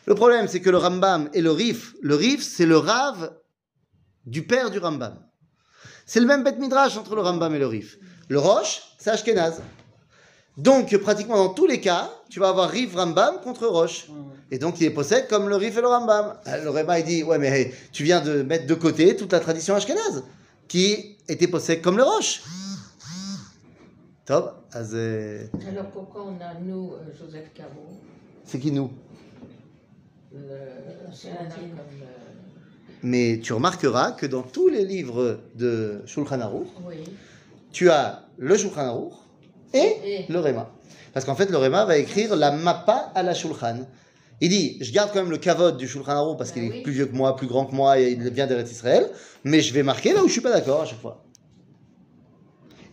[0.05, 3.31] Le problème, c'est que le Rambam et le Rif, le Rif, c'est le Rav
[4.27, 5.15] du père du Rambam.
[6.05, 7.97] C'est le même bête midrash entre le Rambam et le Rif.
[8.29, 9.61] Le Roche, c'est Ashkenaz.
[10.57, 14.07] Donc, pratiquement dans tous les cas, tu vas avoir Rif Rambam contre Roche.
[14.51, 16.35] Et donc, il est possède comme le Rif et le Rambam.
[16.45, 19.39] Le Réma, il dit Ouais, mais hey, tu viens de mettre de côté toute la
[19.39, 20.23] tradition Ashkenaz,
[20.67, 22.41] qui était possède comme le Roche.
[24.25, 24.65] Top.
[24.75, 27.87] euh, Alors pourquoi on a, nous, euh, Joseph Caro,
[28.43, 28.91] C'est qui nous?
[30.33, 30.39] Le,
[31.13, 31.63] c'est un comme.
[32.01, 32.26] euh,
[33.03, 36.95] Mais tu remarqueras que dans tous les livres de Shulchan Aruch, oui.
[37.71, 39.13] tu as le Shulchan Aruch
[39.73, 40.71] et Et le Réma.
[41.13, 43.79] Parce qu'en fait, le Réma va écrire la Mappa à la Shulchan.
[44.41, 46.83] Il dit, je garde quand même le kavod du Shulchan Aruch parce Ben qu'il est
[46.83, 49.09] plus vieux que moi, plus grand que moi et il vient d'Eretz Israël,
[49.43, 51.23] mais je vais marquer là où je suis pas d'accord à chaque fois.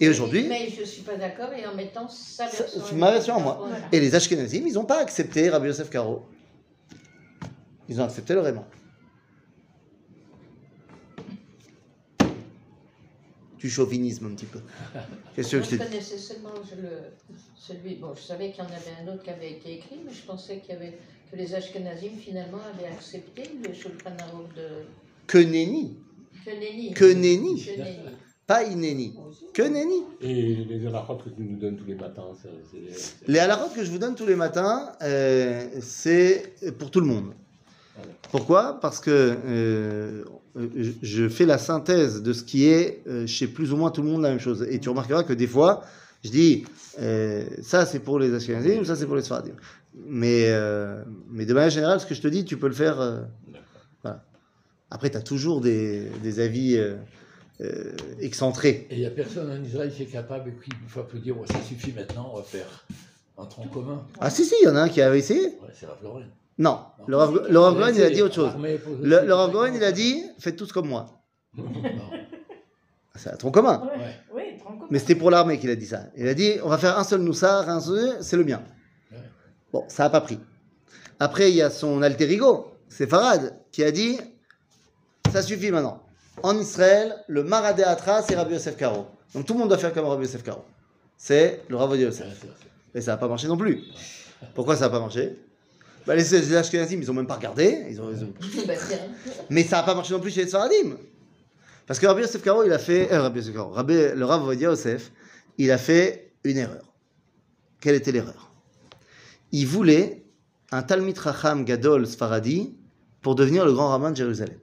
[0.00, 2.96] Et aujourd'hui, Mais je ne suis pas d'accord et en mettant sa Ça- version.
[2.96, 3.56] ma version à moi.
[3.60, 3.76] Voilà.
[3.92, 6.22] et les Ashkenazim, ils n'ont pas accepté Rabbi Yosef Karo.
[7.88, 8.64] Ils ont accepté le Réma.
[13.64, 14.58] Du chauvinisme un petit peu.
[15.34, 16.90] Qu'est-ce que je connaissais seulement le,
[17.56, 17.94] celui.
[17.94, 20.22] Bon, je savais qu'il y en avait un autre qui avait été écrit, mais je
[20.26, 20.98] pensais qu'il y avait,
[21.32, 24.68] que les Ashkenazim finalement avaient accepté le Shulchan Aruch de
[25.26, 25.96] Que nenni,
[26.44, 26.92] que Nenni.
[26.92, 27.64] que nenni,
[28.46, 29.14] pas inenni,
[29.54, 30.02] que nenni.
[30.20, 33.90] Et les halachot que tu nous donnes tous les matins, c'est- Les halachot que je
[33.90, 37.32] vous donne tous les matins, euh, c'est pour tout le monde.
[38.30, 38.78] Pourquoi?
[38.78, 39.10] Parce que
[39.46, 40.24] euh,
[40.56, 44.02] je- je fais la synthèse de ce qui est euh, chez plus ou moins tout
[44.02, 44.66] le monde la même chose.
[44.70, 45.82] Et tu remarqueras que des fois,
[46.24, 46.64] je dis
[47.00, 49.54] euh, ça c'est pour les Ashkenazim, ça c'est pour les Sfaradim.
[50.06, 53.00] Mais, euh, mais de manière générale, ce que je te dis, tu peux le faire.
[53.00, 53.20] euh,
[54.02, 54.24] voilà.
[54.90, 56.96] Après, tu as toujours des, des avis euh,
[57.60, 58.86] euh, excentrés.
[58.90, 61.18] Et il n'y a personne en Israël qui est capable, et qui une fois peut
[61.18, 62.84] dire, Ouais, ça suffit maintenant, on va faire
[63.38, 64.04] un tronc commun.
[64.20, 65.42] Ah si, si, il y en a un qui avait essayé.
[65.46, 66.26] Ouais, c'est la Floride.
[66.58, 68.52] Non, le Rav le Rav Goren, il a dit autre chose.
[69.02, 71.06] Le, le Rav il a dit faites tous comme moi.
[73.16, 73.88] C'est un tronc commun.
[74.34, 74.58] Ouais.
[74.90, 76.04] Mais c'était pour l'armée qu'il a dit ça.
[76.16, 78.62] Il a dit on va faire un seul Noussar, un seul, c'est le mien.
[79.72, 80.38] Bon, ça n'a pas pris.
[81.18, 84.18] Après, il y a son alter ego, c'est Farad, qui a dit
[85.32, 86.02] ça suffit maintenant.
[86.42, 89.06] En Israël, le Maradé Atra, c'est Rabbi Yosef Karo.
[89.34, 90.64] Donc tout le monde doit faire comme Rabbi Yosef Karo.
[91.16, 92.44] C'est le Rav Yosef.
[92.94, 93.82] Et ça n'a pas marché non plus.
[94.54, 95.38] Pourquoi ça n'a pas marché?
[96.06, 97.86] Bah, les, les Ashkenazim, ils ont même pas regardé.
[97.90, 98.32] Ils ont, ils ont-
[98.66, 98.98] Bah, tiens.
[99.50, 100.96] Mais ça n'a pas marché non plus chez les Sfaradim.
[101.86, 103.12] Parce que Rabbi Yosef Karo, il a fait.
[103.12, 105.12] euh, Rabbi Yosef Karo, Rabbi- le Rav Ovadia Yosef,
[105.58, 106.92] il a fait une erreur.
[107.80, 108.50] Quelle était l'erreur?
[109.52, 110.24] Il voulait
[110.72, 112.74] un Talmid Racham Gadol Sfaradi
[113.22, 114.58] pour devenir le grand rabbin de Jérusalem.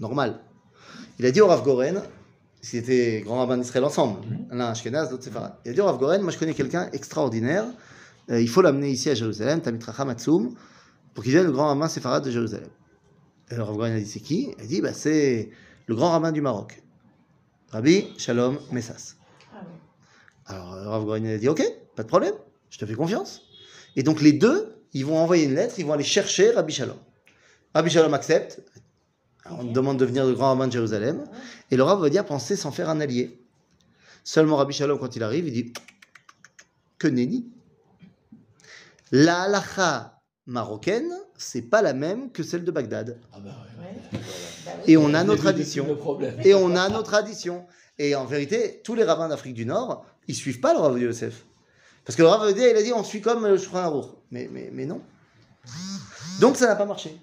[0.00, 0.40] Normal.
[1.18, 2.02] Il a dit au Rav Goren,
[2.60, 5.54] s'il était grand rabbin d'Israël ensemble, l'un Ashkenaz, l'autre Séfarad.
[5.64, 7.64] Il a dit au Rav Goren, moi je connais quelqu'un extraordinaire,
[8.28, 10.14] il faut l'amener ici à Jérusalem, Talmid Racham
[11.14, 12.70] pour qu'il devienne le grand rabbin séfarade de Jérusalem.
[13.50, 14.54] Et le Rav a dit c'est qui?
[14.58, 15.50] Il a dit bah, c'est
[15.86, 16.82] le grand rabbin du Maroc,
[17.70, 19.16] Rabbi Shalom Messas.
[19.52, 19.72] Ah oui.
[20.46, 21.62] Alors le Rav Goren a dit ok,
[21.94, 22.34] pas de problème,
[22.70, 23.42] je te fais confiance.
[23.96, 26.96] Et donc les deux, ils vont envoyer une lettre, ils vont aller chercher Rabbi Shalom.
[27.74, 28.62] Rabbi Shalom accepte,
[29.50, 31.24] on demande de devenir le grand rabbin de Jérusalem,
[31.70, 33.38] et le Rav va dire penser s'en faire un allié.
[34.24, 35.72] Seulement Rabbi Shalom, quand il arrive, il dit
[36.98, 37.50] que nenni.
[39.14, 43.20] La halacha marocaine, c'est pas la même que celle de Bagdad.
[43.32, 43.84] Ah bah ouais.
[43.84, 44.20] Ouais.
[44.64, 44.70] Bah.
[44.86, 45.86] Et on a nos traditions.
[46.44, 47.66] Et on a nos traditions.
[47.98, 51.44] Et en vérité, tous les rabbins d'Afrique du Nord, ils suivent pas le Rav Yosef.
[52.06, 54.06] Parce que le Rav Yosef, il a dit on suit comme le Shulchan Aruch.
[54.30, 55.02] Mais, mais, mais non.
[56.40, 57.14] Donc ça n'a pas marché.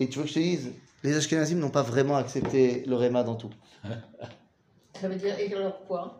[0.00, 0.72] Et tu veux que je te dise,
[1.04, 3.50] les Ashkenazim n'ont pas vraiment accepté le Réma dans tout.
[4.98, 6.18] Ça veut dire, et alors quoi?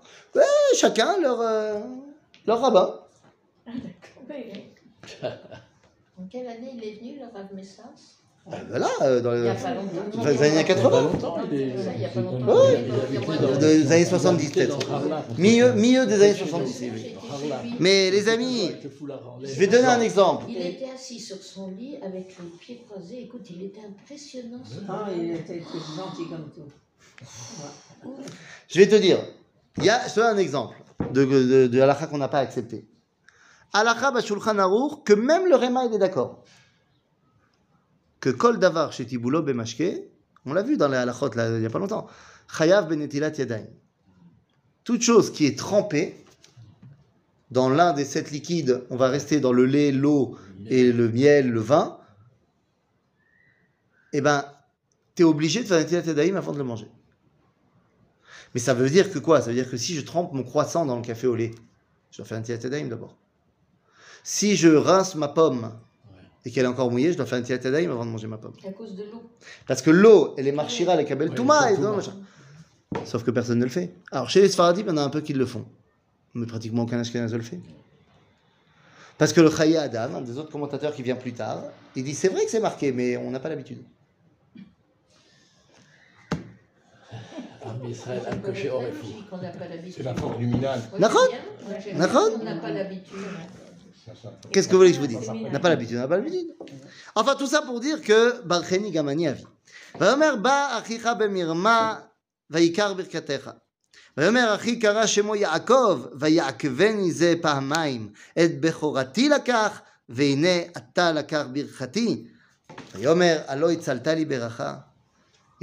[0.76, 1.80] Chacun leur, euh,
[2.46, 3.00] leur rabbin.
[3.66, 4.75] Ah, d'accord.
[6.18, 7.82] En quelle année il est venu, le Rav Messas?
[8.48, 10.64] Ah, ben là, euh, dans Il n'y a les, dans années Il y a pas
[10.64, 11.00] 80.
[11.02, 11.58] longtemps, il
[12.00, 12.46] y a pas longtemps.
[12.46, 14.78] dans- les années 70 peut-être.
[15.36, 16.76] Milieu, milieu des années J'ai 70.
[16.82, 17.02] été oui.
[17.02, 17.16] chez
[17.52, 17.64] Harlem.
[17.64, 17.74] lui.
[17.80, 18.70] Mais les amis,
[19.42, 20.44] je vais donner un exemple.
[20.48, 23.22] Il était assis sur son lit avec les pieds croisés.
[23.24, 24.60] Écoute, il était impressionnant.
[24.64, 25.58] ce Ah, il était
[25.96, 28.10] gentil comme tout.
[28.68, 29.18] Je vais te dire,
[29.78, 30.76] il y a, je te donne un exemple
[31.12, 32.86] de, de, de halakha qu'on n'a pas accepté.
[33.72, 36.44] Bashulchan aruch, que même le Réma, il est d'accord.
[38.20, 39.84] Que kol davar chez Tiboulo bemashke,
[40.46, 42.06] on l'a vu dans les halakhot, là, il n'y a pas longtemps,
[42.48, 43.66] chayav benetilat yadayim.
[44.84, 46.24] Toute chose qui est trempée
[47.50, 51.50] dans l'un des sept liquides, on va rester dans le lait, l'eau et le miel,
[51.50, 51.98] le vin,
[54.12, 54.44] eh ben,
[55.14, 56.88] tu es obligé de faire netilat yadayim avant de le manger.
[58.54, 59.42] Mais ça veut dire que quoi?
[59.42, 61.50] Ça veut dire que si je trempe mon croissant dans le café au lait,
[62.10, 63.14] je dois faire un tilatadaim d'abord.
[64.28, 65.72] Si je rince ma pomme
[66.44, 68.54] et qu'elle est encore mouillée, je dois faire un tilatadaim avant de manger ma pomme.
[68.66, 69.22] À cause de l'eau.
[69.68, 71.70] Parce que l'eau, elle est marchira, elle est kabel Ouais, touma.
[73.04, 73.94] Sauf que personne ne le fait.
[74.10, 75.64] Alors chez les Sfaradim, il y en a un peu qui le font.
[76.34, 77.60] Mais pratiquement aucun Ashkenaz ne le fait.
[79.16, 81.62] Parce que le Chaya Adam, un des autres commentateurs qui vient plus tard,
[81.94, 83.84] il dit c'est vrai que c'est marqué, mais on n'a pas l'habitude.
[87.64, 87.96] L'habitude.
[89.96, 90.80] C'est la forme luminale.
[90.90, 91.28] Moi, D'accord.
[91.94, 91.98] On
[92.44, 93.14] n'a pas l'habitude.
[94.05, 94.31] Ça, ça.
[94.51, 96.17] Qu'est-ce que vous voulez que je vous dise On n'a pas l'habitude, on n'a pas
[96.17, 96.47] l'habitude.
[97.15, 99.45] Enfin, tout ça pour dire que Barcheni Gamani avi.
[99.99, 101.99] ויאמר בא אחיך במרמה
[102.49, 103.51] ויקר ברכתך.
[104.17, 112.27] ויאמר אחי קרא שמו יעקב ויעקבני זה פעמיים את בכורתי לקח והנה אתה לקח ברכתי.
[112.95, 114.77] ויאמר הלא הצלת לי ברכה.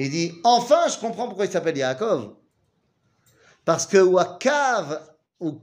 [0.01, 2.35] Il dit enfin je comprends pourquoi il s'appelle Yaakov.
[3.65, 5.01] Parce que Wakav
[5.41, 5.61] ou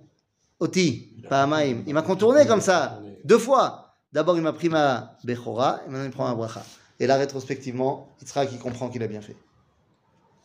[0.61, 3.96] Oti, Pahamaim, il m'a contourné comme ça, deux fois.
[4.12, 6.62] D'abord, il m'a pris ma Bechora, et maintenant, il prend ma Bracha.
[6.99, 9.37] Et là, rétrospectivement, Yitzhak, il comprend qu'il a bien fait.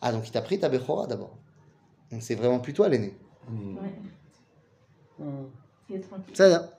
[0.02, 1.36] Ah, donc il t'a pris ta Bechora d'abord.
[2.12, 3.18] Donc c'est vraiment plus toi l'aîné.
[3.50, 3.78] Hmm.
[3.78, 5.26] Ouais.
[5.90, 6.36] Il est tranquille.
[6.36, 6.70] Ça, là.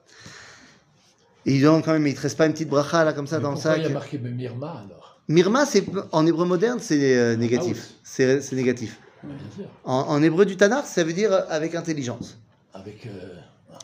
[1.44, 3.36] Et il donne quand même, il te reste pas une petite Bracha là comme ça
[3.38, 3.80] Mais dans le pourquoi sac.
[3.80, 5.20] il y a marqué Mirma alors?
[5.28, 7.88] Mirma, c'est en hébreu moderne, c'est euh, négatif.
[7.90, 7.94] Ah
[8.24, 8.40] oui.
[8.40, 9.00] C'est négatif.
[9.24, 9.66] Bien sûr.
[9.84, 12.38] En, en hébreu du Tanakh, ça veut dire avec intelligence.
[12.75, 13.05] Avec.
[13.05, 13.35] euh,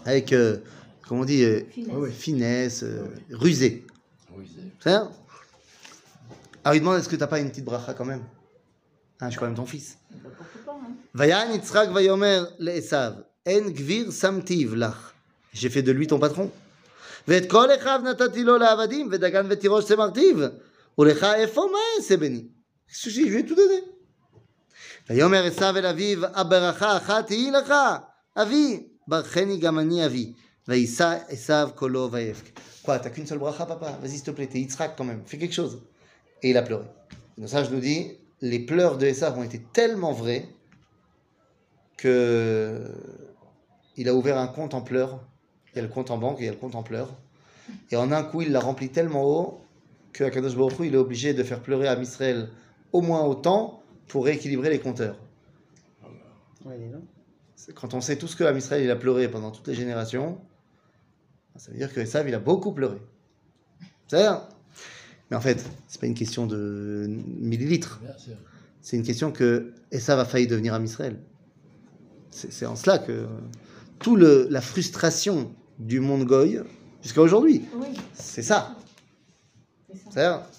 [0.05, 0.57] Avec, euh,
[1.07, 1.88] comment on dit, euh, Finesse.
[1.93, 3.86] ouais, ouais, finesse, euh, rusé.
[4.36, 5.12] oui, c'est- C'est ça
[6.63, 8.23] Alors il demande est-ce que t'as pas une petite bracha quand même
[9.19, 9.97] Hein, Je suis quand même ton fils.
[10.12, 14.95] Bah, Pourquoi pas, hein Vayan Yitzhak vayomer le'esav en gvir samtiv lach.
[15.53, 16.49] J'ai fait de lui ton patron.
[17.27, 20.38] ואת כל אחיו נתתי לו לעבדים, ודגן ותירוש צמרתיו,
[20.99, 22.45] ולך איפה מה אעשה בני?
[22.89, 23.81] Qu'est-ce que je lui ai tout donné.
[25.10, 27.73] ויאמר עשיו אל אביו, הברכה אחת היא לך,
[28.34, 30.34] Avi, Barcheni Gamani Avi.
[30.66, 32.54] Vaïsa, Esav, Kolo, Vaevk.
[32.84, 33.98] Quoi, t'as qu'une seule bracha, papa?
[34.00, 35.82] Vas-y, s'il te plaît, t'es Yitzhak quand même, fais quelque chose.
[36.42, 36.86] Et il a pleuré.
[37.36, 40.48] Le sage nous dit les pleurs de Esav ont été tellement vrais
[41.96, 42.90] que
[43.96, 45.20] il a ouvert un compte en pleurs.
[45.72, 47.14] Il y a le compte en banque il y a le compte en pleurs.
[47.90, 49.60] Et en un coup, il l'a rempli tellement haut
[50.12, 52.50] que Akadosh Baruch il est obligé de faire pleurer à Israël
[52.92, 55.16] au moins autant pour rééquilibrer les compteurs.
[56.64, 56.78] Ouais,
[57.75, 60.38] quand on sait tout ce que Israël il a pleuré pendant toutes les générations,
[61.55, 62.98] ben, ça veut dire que Esav il a beaucoup pleuré.
[64.09, 64.42] C'est hein.
[65.31, 68.01] Mais en fait, c'est pas une question de millilitres.
[68.83, 71.18] C'est une question que Esav a failli devenir à Israël.
[72.31, 73.27] C'est en cela que
[73.98, 76.61] tout le, la frustration du monde goy
[77.03, 77.62] jusqu'à aujourd'hui,
[78.14, 78.75] c'est ça.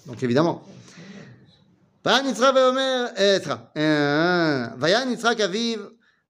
[0.06, 0.62] Donc évidemment.
[5.10, 5.80] Yitzhak Aviv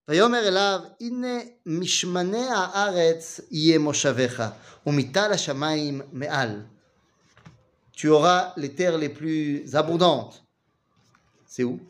[0.07, 4.43] ויאמר אליו, הנה משמני הארץ יהיה מושבך,
[4.87, 6.61] ומטל השמיים מעל.
[7.99, 10.41] Tu auras les terres les plus abondantes.
[11.45, 11.81] C'est où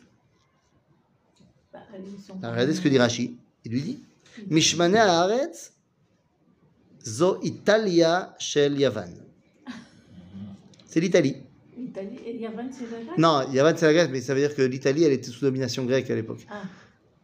[1.72, 3.38] Bah, ils sont Alors, Regardez ce que dit Rashi.
[3.64, 3.98] Il lui dit
[4.48, 5.72] Mishmane haaretz
[7.06, 9.12] zo Italia shel Yavan.
[10.86, 11.36] C'est l'Italie.
[11.78, 14.56] L'Italie, et Yavan, c'est la Grèce Non, Yavan c'est la Grèce, mais ça veut dire
[14.56, 16.44] que l'Italie, elle était sous domination grecque à l'époque.
[16.50, 16.62] Ah,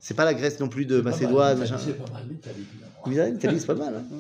[0.02, 1.68] C'est pas la Grèce non plus de C'est pas mal, Macédoine.
[1.86, 3.94] C'est pas mal, l'Italie, L'Italie, c'est pas mal.
[3.96, 4.18] hein.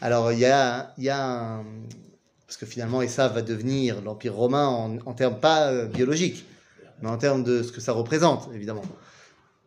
[0.00, 1.24] Alors, il y a, y a
[1.58, 1.64] un-
[2.46, 6.46] Parce que finalement, Essav va devenir l'Empire romain en, en termes pas euh, biologiques,
[7.02, 8.82] mais en termes de ce que ça représente, évidemment.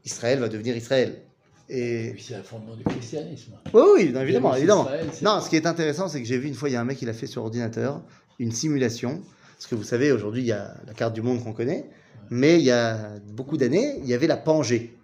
[0.04, 1.22] Israël va devenir Israël.
[1.70, 3.52] Et Et puis c'est le fondement du christianisme.
[3.74, 4.56] Oui, oui, non, évidemment.
[4.56, 6.82] Israël, Non, ce qui est intéressant, c'est que j'ai vu une fois, il y a
[6.82, 8.02] un mec, il a fait sur ordinateur
[8.40, 9.22] une simulation.
[9.58, 11.86] Parce que vous savez, aujourd'hui, il y a la carte du monde qu'on connaît,
[12.32, 14.98] mais il y a beaucoup d'années, il y avait la Pangée.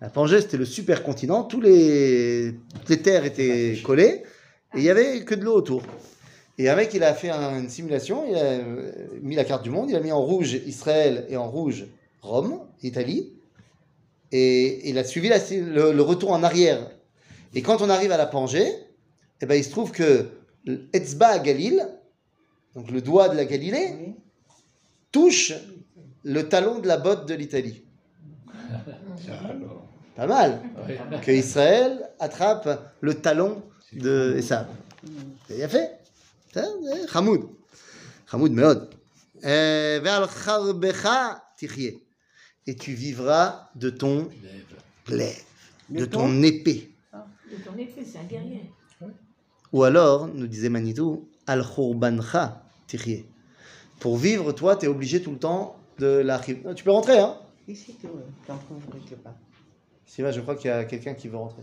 [0.00, 4.22] La Pangée, c'était le supercontinent, tous les, toutes les terres étaient collées,
[4.74, 5.82] et il y avait que de l'eau autour.
[6.58, 9.62] Et un mec, il a fait un- une simulation, il a euh, mis la carte
[9.62, 11.86] du monde, il a mis en rouge Israël et en rouge
[12.22, 13.32] Rome, Italie,
[14.30, 16.90] et il a suivi la- le, le retour en arrière.
[17.54, 18.68] Et quand on arrive à la Pangée,
[19.40, 20.26] eh ben, il se trouve que
[20.92, 21.86] Etzba Galil,
[22.74, 24.14] donc le doigt de la Galilée,
[25.12, 25.52] touche
[26.24, 27.82] le talon de la botte de l'Italie.
[30.16, 30.62] Pas mal.
[31.22, 32.68] Que Israël attrape
[33.00, 34.66] le talon de Esav.
[35.48, 35.98] C'est bien fait.
[36.52, 36.64] C'est
[37.14, 37.48] Hamoud.
[38.30, 38.88] Hamoud meod.
[39.44, 40.00] Euh.
[42.66, 44.30] Et tu vivras de ton Lève.
[45.06, 45.42] glaive,
[45.90, 46.90] De ton- épée.
[47.12, 48.70] de ton épée, c'est un guerrier.
[49.72, 53.26] Ou alors, nous disait Manitou, al khurbancha tichye.
[54.00, 56.40] Pour vivre, toi, tu es obligé tout le temps de la.
[56.64, 57.36] Non, Tu peux rentrer, hein
[57.68, 59.34] Ici, tu en trouves quelque part.
[60.06, 61.62] Sylvain, je crois qu'il y a quelqu'un qui veut rentrer.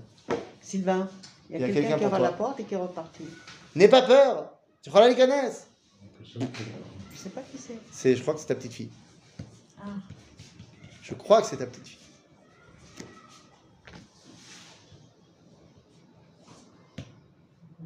[0.61, 1.09] Sylvain,
[1.49, 2.19] il y a, quelqu'un qui pour ouvre toi.
[2.19, 3.23] la porte et qui est reparti.
[3.75, 4.51] N'aie pas peur
[4.81, 5.67] Tu crois la licanesse
[6.23, 6.39] Je
[7.15, 7.77] sais pas qui c'est.
[7.91, 8.89] C'est, je crois que c'est ta petite fille.
[9.79, 9.87] Ah,
[11.01, 11.97] Je crois que c'est ta petite fille.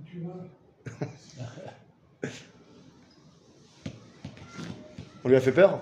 [0.05, 0.45] Tu vois
[5.23, 5.73] On lui a fait peur?
[5.73, 5.79] Ouais,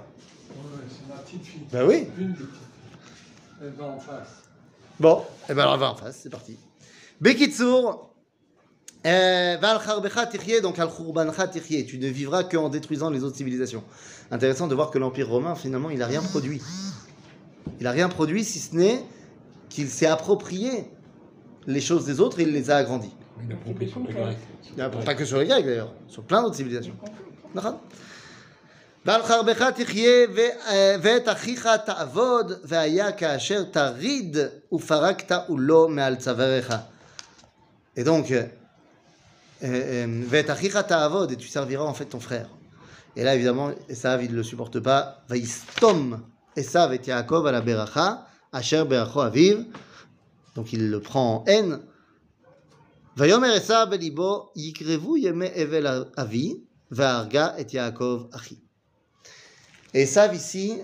[0.90, 1.68] c'est ma petite fille.
[1.72, 2.08] Bah oui.
[2.18, 2.62] Une des petites.
[3.62, 4.43] Elle va en face.
[5.04, 6.58] Bon, eh ben alors on va en face, c'est parti.
[7.20, 8.10] Bekitsour,
[9.06, 9.58] euh,
[10.62, 13.84] donc tu ne vivras qu'en détruisant les autres civilisations.
[14.32, 16.62] Intéressant de voir que l'Empire romain, finalement, il n'a rien produit.
[17.82, 19.04] Il n'a rien produit si ce n'est
[19.68, 20.86] qu'il s'est approprié
[21.68, 23.14] les choses des autres et il les a agrandies.
[23.46, 25.04] il a compris sur les Grecs.
[25.04, 26.96] Pas que sur les Grecs d'ailleurs, sur plein d'autres civilisations.
[29.05, 29.21] נכון.
[29.21, 34.37] ועל חרבך תחיה ו- ואת אחיך תעבוד והיה כאשר תריד
[34.73, 36.75] ופרקת עולו מעל צוואריך.
[37.97, 38.45] Et donc, euh,
[39.63, 39.67] euh,
[40.29, 42.49] ואת אחיך תעבוד, et tu serviras en fait ton frère.
[43.17, 45.25] Et là, évidemment, Esav, il ne le supporte pas.
[45.31, 46.15] ויסתום
[46.57, 49.65] Esav et Yaakov à la beracha, asher beracho aviv.
[50.55, 51.79] Donc il le prend en haine.
[53.17, 55.87] ויאמר עשיו בליבו, יקרבו ימי אבל
[56.19, 56.55] אבי,
[56.91, 58.62] והרגה את יעקב אחי.
[59.94, 60.82] Et Esav ici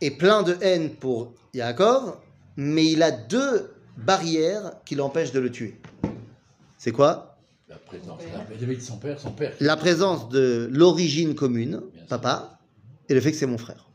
[0.00, 2.18] est plein de haine pour Yaakov,
[2.56, 5.80] mais il a deux barrières qui l'empêchent de le tuer.
[6.76, 7.38] C'est quoi?
[7.68, 9.54] La présence, la limite de son père, son père.
[9.60, 12.58] La présence de l'origine commune, papa,
[13.08, 13.88] et le fait que c'est mon frère.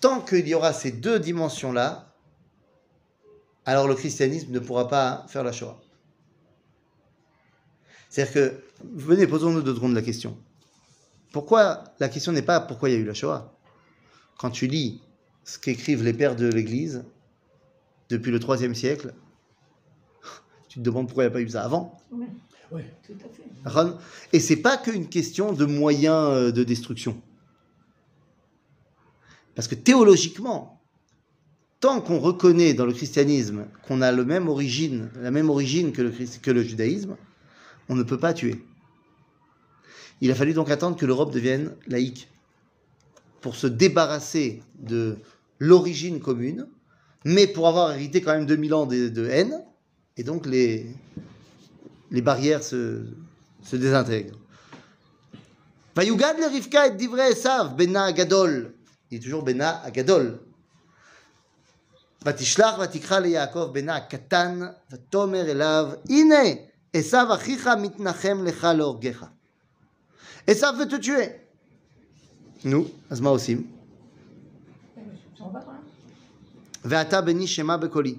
[0.00, 2.12] Tant qu'il y aura ces deux dimensions-là,
[3.64, 5.80] alors le christianisme ne pourra pas faire la Shoah.
[8.10, 8.62] C'est-à-dire que,
[8.94, 10.36] venez, posons-nous deux secondes la question.
[11.34, 13.52] Pourquoi, la question n'est pas pourquoi il y a eu la Shoah?
[14.38, 15.00] Quand tu lis
[15.42, 17.04] ce qu'écrivent les pères de l'Église
[18.08, 19.12] depuis le IIIe siècle,
[20.68, 21.98] tu te demandes pourquoi il n'y a pas eu ça avant.
[22.12, 22.26] oui,
[22.70, 22.82] Oui.
[23.04, 23.42] tout à fait.
[23.68, 23.98] Ron.
[24.32, 27.20] Et c'est pas qu'une question de moyens euh, de destruction.
[29.56, 30.80] Parce que théologiquement,
[31.80, 36.02] tant qu'on reconnaît dans le christianisme qu'on a le même origine, la même origine que
[36.02, 37.16] le, christ- que le judaïsme,
[37.88, 38.64] on ne peut pas tuer.
[40.23, 42.27] Il a fallu donc attendre que l'Europe devienne laïque
[43.41, 45.17] pour se débarrasser de
[45.59, 46.67] l'origine commune,
[47.25, 49.63] mais pour avoir hérité quand même 2000 ans de, de haine,
[50.17, 50.87] et donc les,
[52.11, 53.03] les barrières se,
[53.63, 54.37] se désintègre.
[55.95, 58.73] Vayugad le Rivka et divrei Esav, Bena Agadol.
[59.11, 60.39] Il est toujours Bena Agadol.
[62.25, 64.59] ותשלח ותקרא ליעקב בנה הקטן,
[64.91, 66.35] ותאמר אליו, הנה,
[66.93, 69.25] עשו אחיך מתנחם לך להורגך.
[70.47, 71.29] עשו veut te tuer.
[72.65, 73.67] נו, אז מה עושים?
[75.39, 75.79] On va voir.
[76.85, 78.15] ואתה בני שמע בקולי,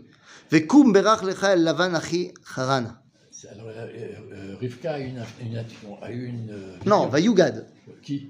[0.52, 2.90] וקום ברך לך אל לבן אחי חרנה.
[3.32, 3.86] C'est- Alors, euh,
[4.32, 5.56] euh, Rivka a, une, une,
[6.02, 6.50] a eu une.
[6.50, 7.08] euh, Non, vision.
[7.08, 7.66] Vayugad.
[8.02, 8.28] Qui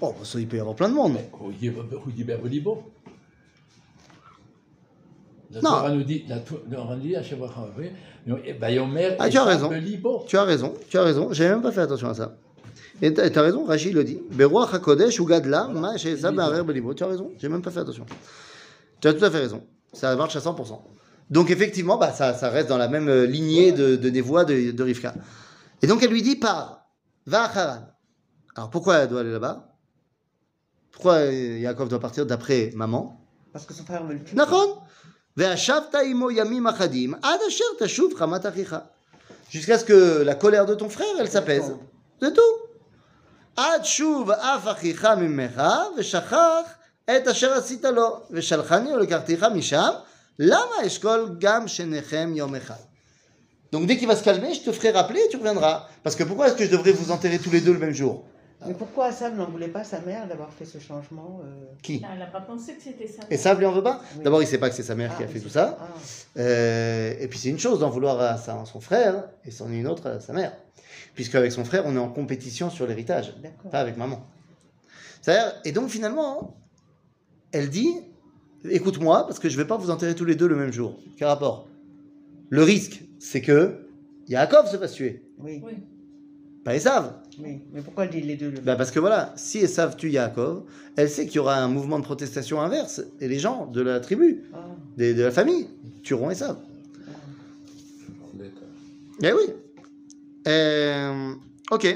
[0.00, 1.18] Oh, bah, ça, il peut y avoir plein de monde.
[2.04, 2.90] Rudiber Bolibo.
[5.52, 5.70] La Non.
[5.70, 7.90] Torah nous dit, la Torah nous dit, à Shavach Havri,
[8.60, 9.68] Bayomer Ah, tu as Esav raison.
[9.68, 10.24] Belibo.
[10.26, 11.32] Tu as raison, tu as raison.
[11.32, 12.36] J'ai même pas fait attention à ça.
[13.01, 14.21] Et t'as raison, Rachid le dit.
[14.31, 15.69] Beruach HaKodesh ou Gadla,
[16.95, 18.05] Tu as raison, j'ai même pas fait attention.
[19.01, 19.63] Tu as tout à fait raison.
[19.93, 20.79] Ça marche à 100%.
[21.29, 24.71] Donc effectivement, bah, ça, ça reste dans la même euh, lignée de, des voix de,
[24.71, 25.13] de, Rivka.
[25.81, 26.87] Et donc elle lui dit Par,
[27.25, 27.87] va à Haran.
[28.55, 29.75] Alors pourquoi elle doit aller là-bas?
[30.91, 33.19] Pourquoi euh, Yaakov doit partir d'après maman?
[33.51, 34.35] Parce que son frère veut le tuer.
[39.49, 41.75] Jusqu'à ce que la colère de ton frère, elle s'apaise.
[42.21, 42.64] C'est tout.
[43.56, 45.62] עד שוב אף אחיך ממך,
[45.98, 46.74] ושכח
[47.04, 49.90] את אשר עשית לו, ושלחני ולקחתיך משם,
[50.38, 52.74] למה אשכול גם שניכם יום אחד.
[53.72, 55.86] Donc dès qu'il va se calmer, je te ferai rappeler et tu reviendras.
[56.02, 58.24] Parce que pourquoi est-ce que je devrais vous enterrer tous les deux le même jour
[58.66, 62.18] Mais pourquoi Sam n'en voulait pas sa mère d'avoir fait ce changement euh, Qui Elle
[62.18, 63.22] n'a pas pensé que c'était ça.
[63.30, 64.24] Et ça, lui en veut pas Oui.
[64.24, 65.76] D'abord, il sait pas que c'est sa mère qui a ah, fait c'est tout ça.
[65.80, 65.84] Ah,
[66.38, 69.14] Euh, et puis c'est une chose d'en vouloir à, sa- à son frère
[69.44, 70.52] et c'en est une autre à sa mère.
[71.15, 73.33] Puisque avec son frère, on est en compétition sur l'héritage,
[73.71, 74.25] pas avec maman.
[75.21, 76.57] C'est-à-dire- Et donc finalement,
[77.51, 77.89] elle dit
[78.69, 80.99] écoute-moi, parce que je vais pas vous enterrer tous les deux le même jour.
[81.17, 81.67] Quel rapport?
[82.49, 83.87] Le risque, c'est que
[84.27, 85.73] Yaakov se fasse tuer, Oui, Oui.
[86.63, 87.13] pas Esav.
[87.39, 87.61] oui.
[87.73, 90.63] Mais pourquoi elle dit les deux le Bah parce que voilà, si Esav tue Yaakov,
[90.95, 93.99] elle sait qu'il y aura un mouvement de protestation inverse et les gens de la
[93.99, 94.65] tribu, Ah,
[94.97, 95.67] des- de la famille,
[96.03, 96.57] tueront Esav.
[98.33, 98.67] D'accord.
[99.23, 99.53] Eh oui.
[100.47, 101.33] Euh,
[101.71, 101.87] ok.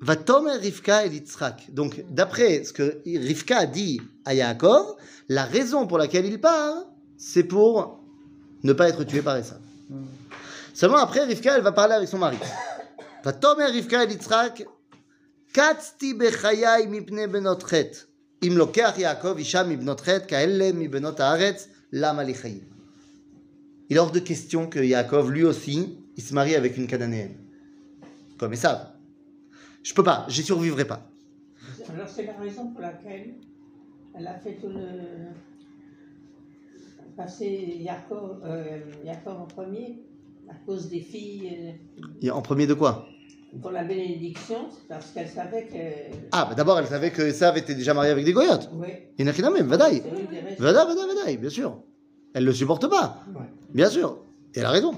[0.00, 1.72] Vatomer Rivka et Yitzhak.
[1.72, 4.96] Donc, d'après ce que Rivka a dit à Yaakov,
[5.28, 6.86] la raison pour laquelle il part,
[7.18, 8.00] c'est pour
[8.62, 9.60] ne pas être tué par Esav.
[10.72, 12.38] Seulement après, Rivka, elle va parler avec son mari.
[13.22, 14.64] Vatomer Rivka et Yitzhak,
[15.52, 18.06] Katzti bechayai mipne benot chet.
[18.42, 22.62] Im lokach Yaakov isha mibnot chet, kaelle mibnot haaretz, lama li chayim.
[23.88, 27.34] Il est hors de question que Yaakov, lui aussi, il se marie avec une cananéenne.
[28.38, 28.88] Comme Esav.
[29.82, 31.00] Je peux pas, j'y survivrai pas.
[31.90, 33.36] Alors c'est la raison pour laquelle
[34.14, 35.30] elle a fait tout le
[37.16, 38.80] passer Yaakov, euh,
[39.26, 40.02] en premier
[40.48, 43.06] à cause des filles euh, Et en premier de quoi?
[43.62, 47.74] pour la bénédiction, parce qu'elle savait que Ah, bah d'abord, elle savait que Esav était
[47.74, 48.70] déjà marié avec des goyotes.
[48.74, 50.02] oui, Inachinamim, vadaï.
[50.04, 50.62] c'est une des raisons.
[50.62, 51.82] Vada, vada, vadaï, bien sûr.
[52.34, 53.24] Elle le supporte pas.
[53.34, 53.46] Ouais.
[53.74, 54.22] Bien sûr.
[54.54, 54.94] Et elle a raison.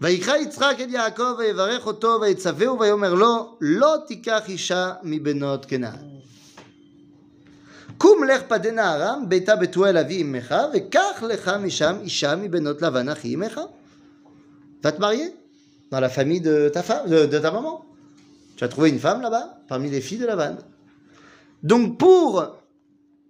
[0.00, 6.06] ויקרא יצחק את יעקב ויברך אותו ויצווהו ויאמר לו לא תיקח אישה מבנות כנען.
[7.98, 13.34] קום לך פדנה ארם ביתה בתואל אבי אמך וקח לך משם אישה מבנות לבן אחי
[13.34, 13.60] אמך.
[14.82, 15.34] Va te marier
[15.90, 17.84] dans la famille de ta femme, de, de ta maman.
[18.56, 20.56] Tu as trouvé une femme là-bas parmi les filles de Lavan.
[21.62, 22.56] Donc pour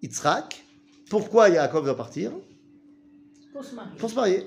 [0.02, 0.64] Yitzhak,
[1.08, 2.30] pourquoi Yaakov doit partir
[3.52, 3.90] Pour se marier.
[3.98, 4.46] Pour se marier.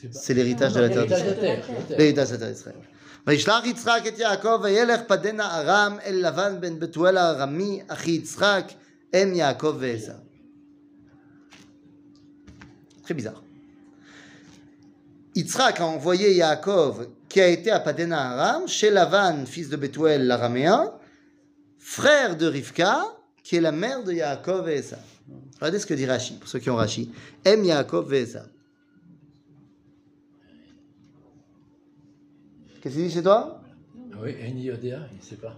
[0.00, 1.36] C'est pas- c'est l'héritage de la terre L'héritage d'Israël.
[1.36, 1.74] de terre.
[1.74, 1.98] la terre.
[1.98, 2.76] l'héritage de la terre d'Israël.
[3.26, 8.72] וישלח יצחק את יעקב וילך פדנה ארם אל לבן בן בתואל הארמי אחי יצחק
[9.14, 10.12] אם יעקב ועשו.
[13.04, 13.42] Très bizarre.
[15.36, 20.26] Yitzhak a envoyé Yaakov, qui a été à Padena Aram, chez Lavan, fils de Bethuel
[20.26, 20.90] l'araméen,
[21.78, 23.04] frère de Rivka,
[23.44, 24.98] qui est la mère de Yaakov et Esav.
[25.60, 27.10] Regardez ce que dit Rashi, pour ceux qui ont Rashi.
[27.44, 28.48] Aime Yaakov et Esav.
[32.81, 33.61] Qu'est-ce qu'il dit chez toi
[34.13, 35.55] Ah Oui, Eni Yodéa, il ne sait pas.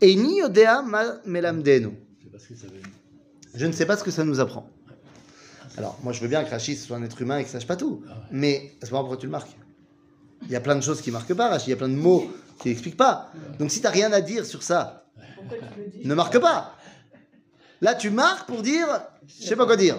[0.00, 1.90] Eini yodea ma melamdenu.
[2.20, 2.90] Je ne sais pas ce que ça veut dire.
[3.54, 4.68] Je ne sais pas ce que ça nous apprend.
[5.78, 7.76] Alors, moi, je veux bien que Rachid soit un être humain et qu'il sache pas
[7.76, 8.02] tout.
[8.08, 8.18] Ah ouais.
[8.30, 9.56] Mais à ce moment, pourquoi tu le marques
[10.42, 11.94] Il y a plein de choses qui marquent pas, Rashi, il y a plein de
[11.94, 13.30] mots qui n'expliquent pas.
[13.58, 15.06] Donc si tu n'as rien à dire sur ça,
[15.36, 16.74] Pourquoi tu le dis ne marque pas.
[17.82, 18.86] Là, tu marques pour dire,
[19.28, 19.96] je sais pas quoi dire.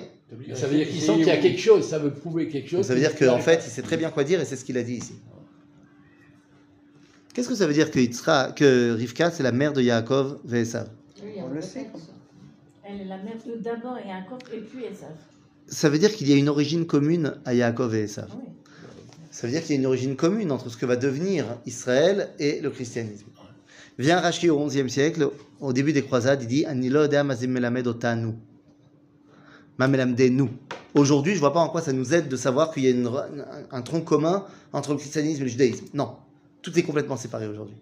[0.56, 2.86] Ça veut dire qu'il sent qu'il y a quelque chose, ça veut prouver quelque chose.
[2.86, 4.78] Ça veut dire qu'en fait, il sait très bien quoi dire et c'est ce qu'il
[4.78, 5.14] a dit ici.
[7.38, 10.88] Qu'est-ce que ça veut dire que, Rivka, c'est la mère de Yaakov et Esav?
[11.24, 11.86] Oui, On le sait,
[12.84, 15.12] Elle est la mère de d'abord et encore, et puis Esav.
[15.68, 18.28] Ça veut dire qu'il y a une origine commune à Yaakov et Esav.
[18.36, 18.46] Oui.
[19.30, 22.30] Ça veut dire qu'il y a une origine commune entre ce que va devenir Israël
[22.40, 23.28] et le christianisme.
[24.00, 25.30] Vient Rashi au XIe siècle,
[25.60, 26.66] au début des croisades, il dit
[29.78, 30.50] melamdenu.
[30.96, 33.06] Aujourd'hui, je vois pas en quoi ça nous aide de savoir qu'il y a une-
[33.06, 35.86] un, un tronc commun entre le christianisme et le judaïsme.
[35.94, 36.16] Non,
[36.67, 37.77] tout est complètement séparé aujourd'hui.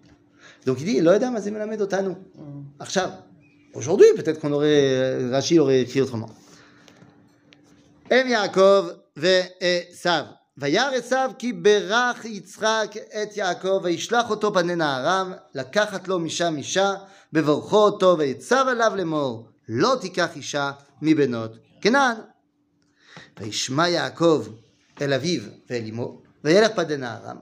[0.65, 2.09] Donc il dit Lo odea mazim melamed otanu.
[2.09, 2.63] Mm.
[2.79, 3.11] Arshav.
[3.73, 6.29] Aujourd'hui, peut-être qu'on aurait, euh, Rashi aurait écrit autrement.
[8.09, 10.25] Em Yaakov ve-Esav.
[10.57, 16.93] וירא עשיו כי ברך יצחק את יעקב וישלח אותו פני נהרם לקחת לו משם אישה
[17.33, 20.71] בברכו אותו ויצב עליו לאמור לא תיקח אישה
[21.01, 22.15] מבנות כנען.
[23.39, 24.47] וישמע יעקב
[25.01, 27.37] אל אביו ואל אמו וילך פני נהרם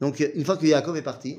[0.00, 1.38] donc, une fois que Yaakov est parti,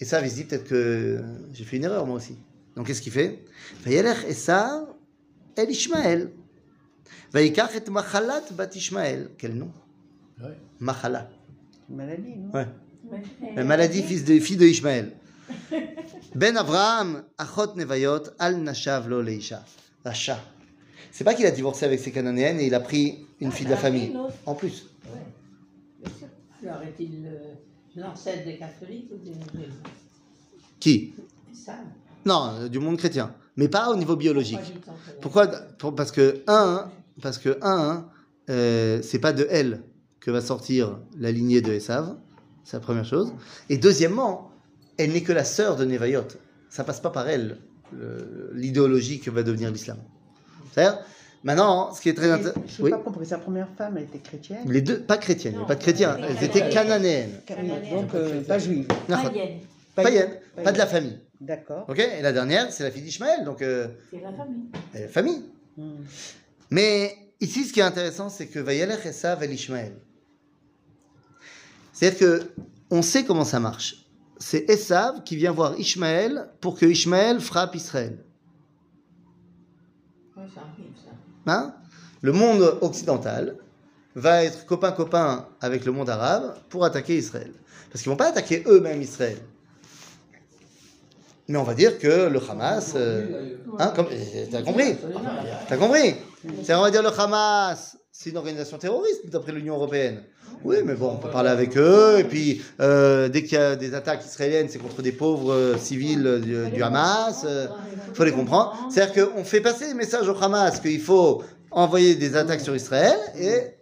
[0.00, 1.20] et ça, il se dit peut-être que
[1.52, 2.36] j'ai fait une erreur moi aussi.
[2.76, 3.44] Donc, qu'est-ce qu'il fait?
[3.84, 4.86] Vayelech Esav
[5.56, 6.30] El Ishmael.
[7.32, 9.30] Vayikach et Machalat bat Ishmael.
[9.38, 9.70] Quel nom?
[10.42, 10.56] Ouais.
[10.80, 11.28] Machala.
[11.88, 12.66] Maladie, Ouais.
[13.64, 15.12] Maladie fille de Ishmael.
[16.34, 19.64] ben Avraham, Achot Nevayot, Al Nashav Lo Leisha.
[20.04, 20.40] Racha.
[21.12, 23.66] C'est pas qu'il a divorcé avec ses Cananéennes et il a pris une Ah, fille
[23.66, 24.12] de la famille.
[24.46, 24.86] En plus.
[26.62, 27.30] Alors est-il
[27.96, 29.74] l'ancêtre des catholiques ou des musulmans
[30.80, 31.14] Qui?
[32.24, 33.34] Non, du monde chrétien.
[33.56, 34.58] Mais pas au niveau biologique.
[35.20, 35.46] Pourquoi?
[35.96, 36.90] Parce que, un,
[37.22, 38.08] parce que, un,
[38.50, 39.82] euh, c'est pas de elle
[40.20, 42.16] que va sortir la lignée de Esav.
[42.64, 43.32] C'est la première chose.
[43.68, 44.50] Et deuxièmement,
[44.96, 46.24] elle n'est que la sœur de Nevayot.
[46.70, 47.58] Ça passe pas par elle,
[47.92, 49.98] le- l'idéologie que va devenir l'islam.
[50.72, 50.98] C'est-à-dire,
[51.44, 52.82] maintenant, ce qui est très Je intéressant.
[52.82, 53.26] n'ai pas compris.
[53.26, 54.64] Sa première femme, elle était chrétienne.
[54.66, 57.40] Les deux, pas a pas de chrétiens, Non, elles étaient cananéennes.
[57.90, 58.88] Donc, euh, pas juive.
[59.06, 59.60] Païenne.
[59.94, 61.18] Païennes, pas de la famille.
[61.40, 61.84] D'accord.
[61.88, 64.64] Ok Et la dernière, c'est la fille d'Ishmaël, donc euh, C'est la famille.
[64.94, 65.44] elle est famille.
[65.76, 65.90] Mm.
[66.70, 69.94] Mais ici, ce qui est intéressant, c'est que Vayelech Esav el Ishmael.
[71.92, 72.50] C'est-à-dire que
[72.90, 74.06] on sait comment ça marche.
[74.38, 78.18] C'est Esav qui vient voir Ishmaël pour que Ishmaël frappe Israël.
[80.36, 81.10] Ouais, ça arrive, ça.
[81.46, 81.74] Hein?
[82.22, 83.56] Le monde occidental
[84.14, 87.52] va être copain-copain avec le monde arabe pour attaquer Israël.
[87.90, 89.38] Parce qu'ils vont pas attaquer eux-mêmes Israël.
[91.48, 92.94] Mais on va dire que le Hamas...
[92.96, 93.92] euh, hein,
[94.50, 94.96] t'as compris?
[95.68, 96.14] T'as compris?
[96.62, 100.22] C'est on va dire le Hamas, c'est une organisation terroriste d'après l'Union européenne.
[100.64, 102.18] Oui, mais bon, on peut parler avec eux.
[102.18, 105.76] Et puis, euh, dès qu'il y a des attaques israéliennes, c'est contre des pauvres euh,
[105.76, 107.44] civils euh, du, du Hamas.
[107.46, 108.74] Il faut les comprendre.
[108.90, 113.18] C'est-à-dire qu'on fait passer les messages au Hamas qu'il faut envoyer des attaques sur Israël
[113.38, 113.74] et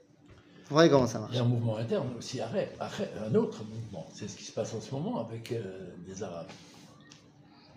[0.72, 1.32] vous voyez comment ça marche.
[1.34, 4.06] Il y a un mouvement interne aussi, arrête, arrête, un autre mouvement.
[4.14, 5.60] C'est ce qui se passe en ce moment avec euh,
[6.08, 6.46] des Arabes.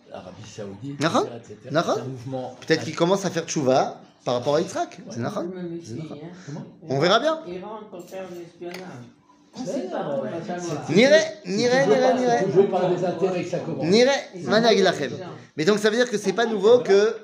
[0.09, 1.09] L'Arabie Saoudite, etc.
[1.35, 1.57] etc.
[1.71, 1.95] Nahon.
[1.95, 2.55] C'est un mouvement.
[2.65, 4.97] Peut-être qu'ils commencent à faire tchouva par rapport à Yitzhak.
[5.09, 6.63] C'est me méfie, hein.
[6.89, 7.39] On verra bien.
[7.47, 8.79] L'espionnage.
[9.63, 9.89] C'est
[14.75, 15.11] des lachem.
[15.11, 15.15] gens.
[15.55, 17.15] Mais donc ça veut dire que c'est pas nouveau que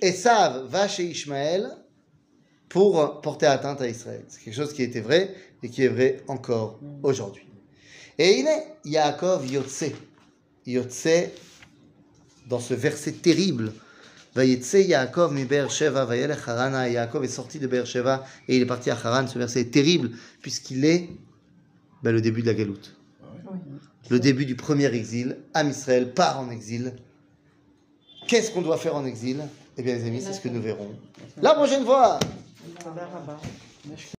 [0.00, 1.68] Esav va chez Ishmaël
[2.68, 4.24] pour porter atteinte à Israël.
[4.28, 7.48] C'est quelque chose qui était vrai et qui est vrai encore aujourd'hui.
[8.18, 9.86] Et il est Yaakov Yotse.
[10.66, 11.08] Yotse,
[12.48, 13.72] dans ce verset terrible,
[14.34, 16.88] Vayetse Yaakov mi Vayelech Harana.
[16.88, 19.26] Yaakov est sorti de Beersheva et il est parti à Haran.
[19.26, 20.10] Ce verset est terrible
[20.40, 21.08] puisqu'il est
[22.02, 22.96] ben, le début de la galoute.
[24.10, 25.38] Le début du premier exil.
[25.54, 26.94] Am Israël part en exil.
[28.26, 29.40] Qu'est-ce qu'on doit faire en exil?
[29.76, 30.90] Eh bien, les amis, c'est ce que nous verrons
[31.40, 32.18] la prochaine fois.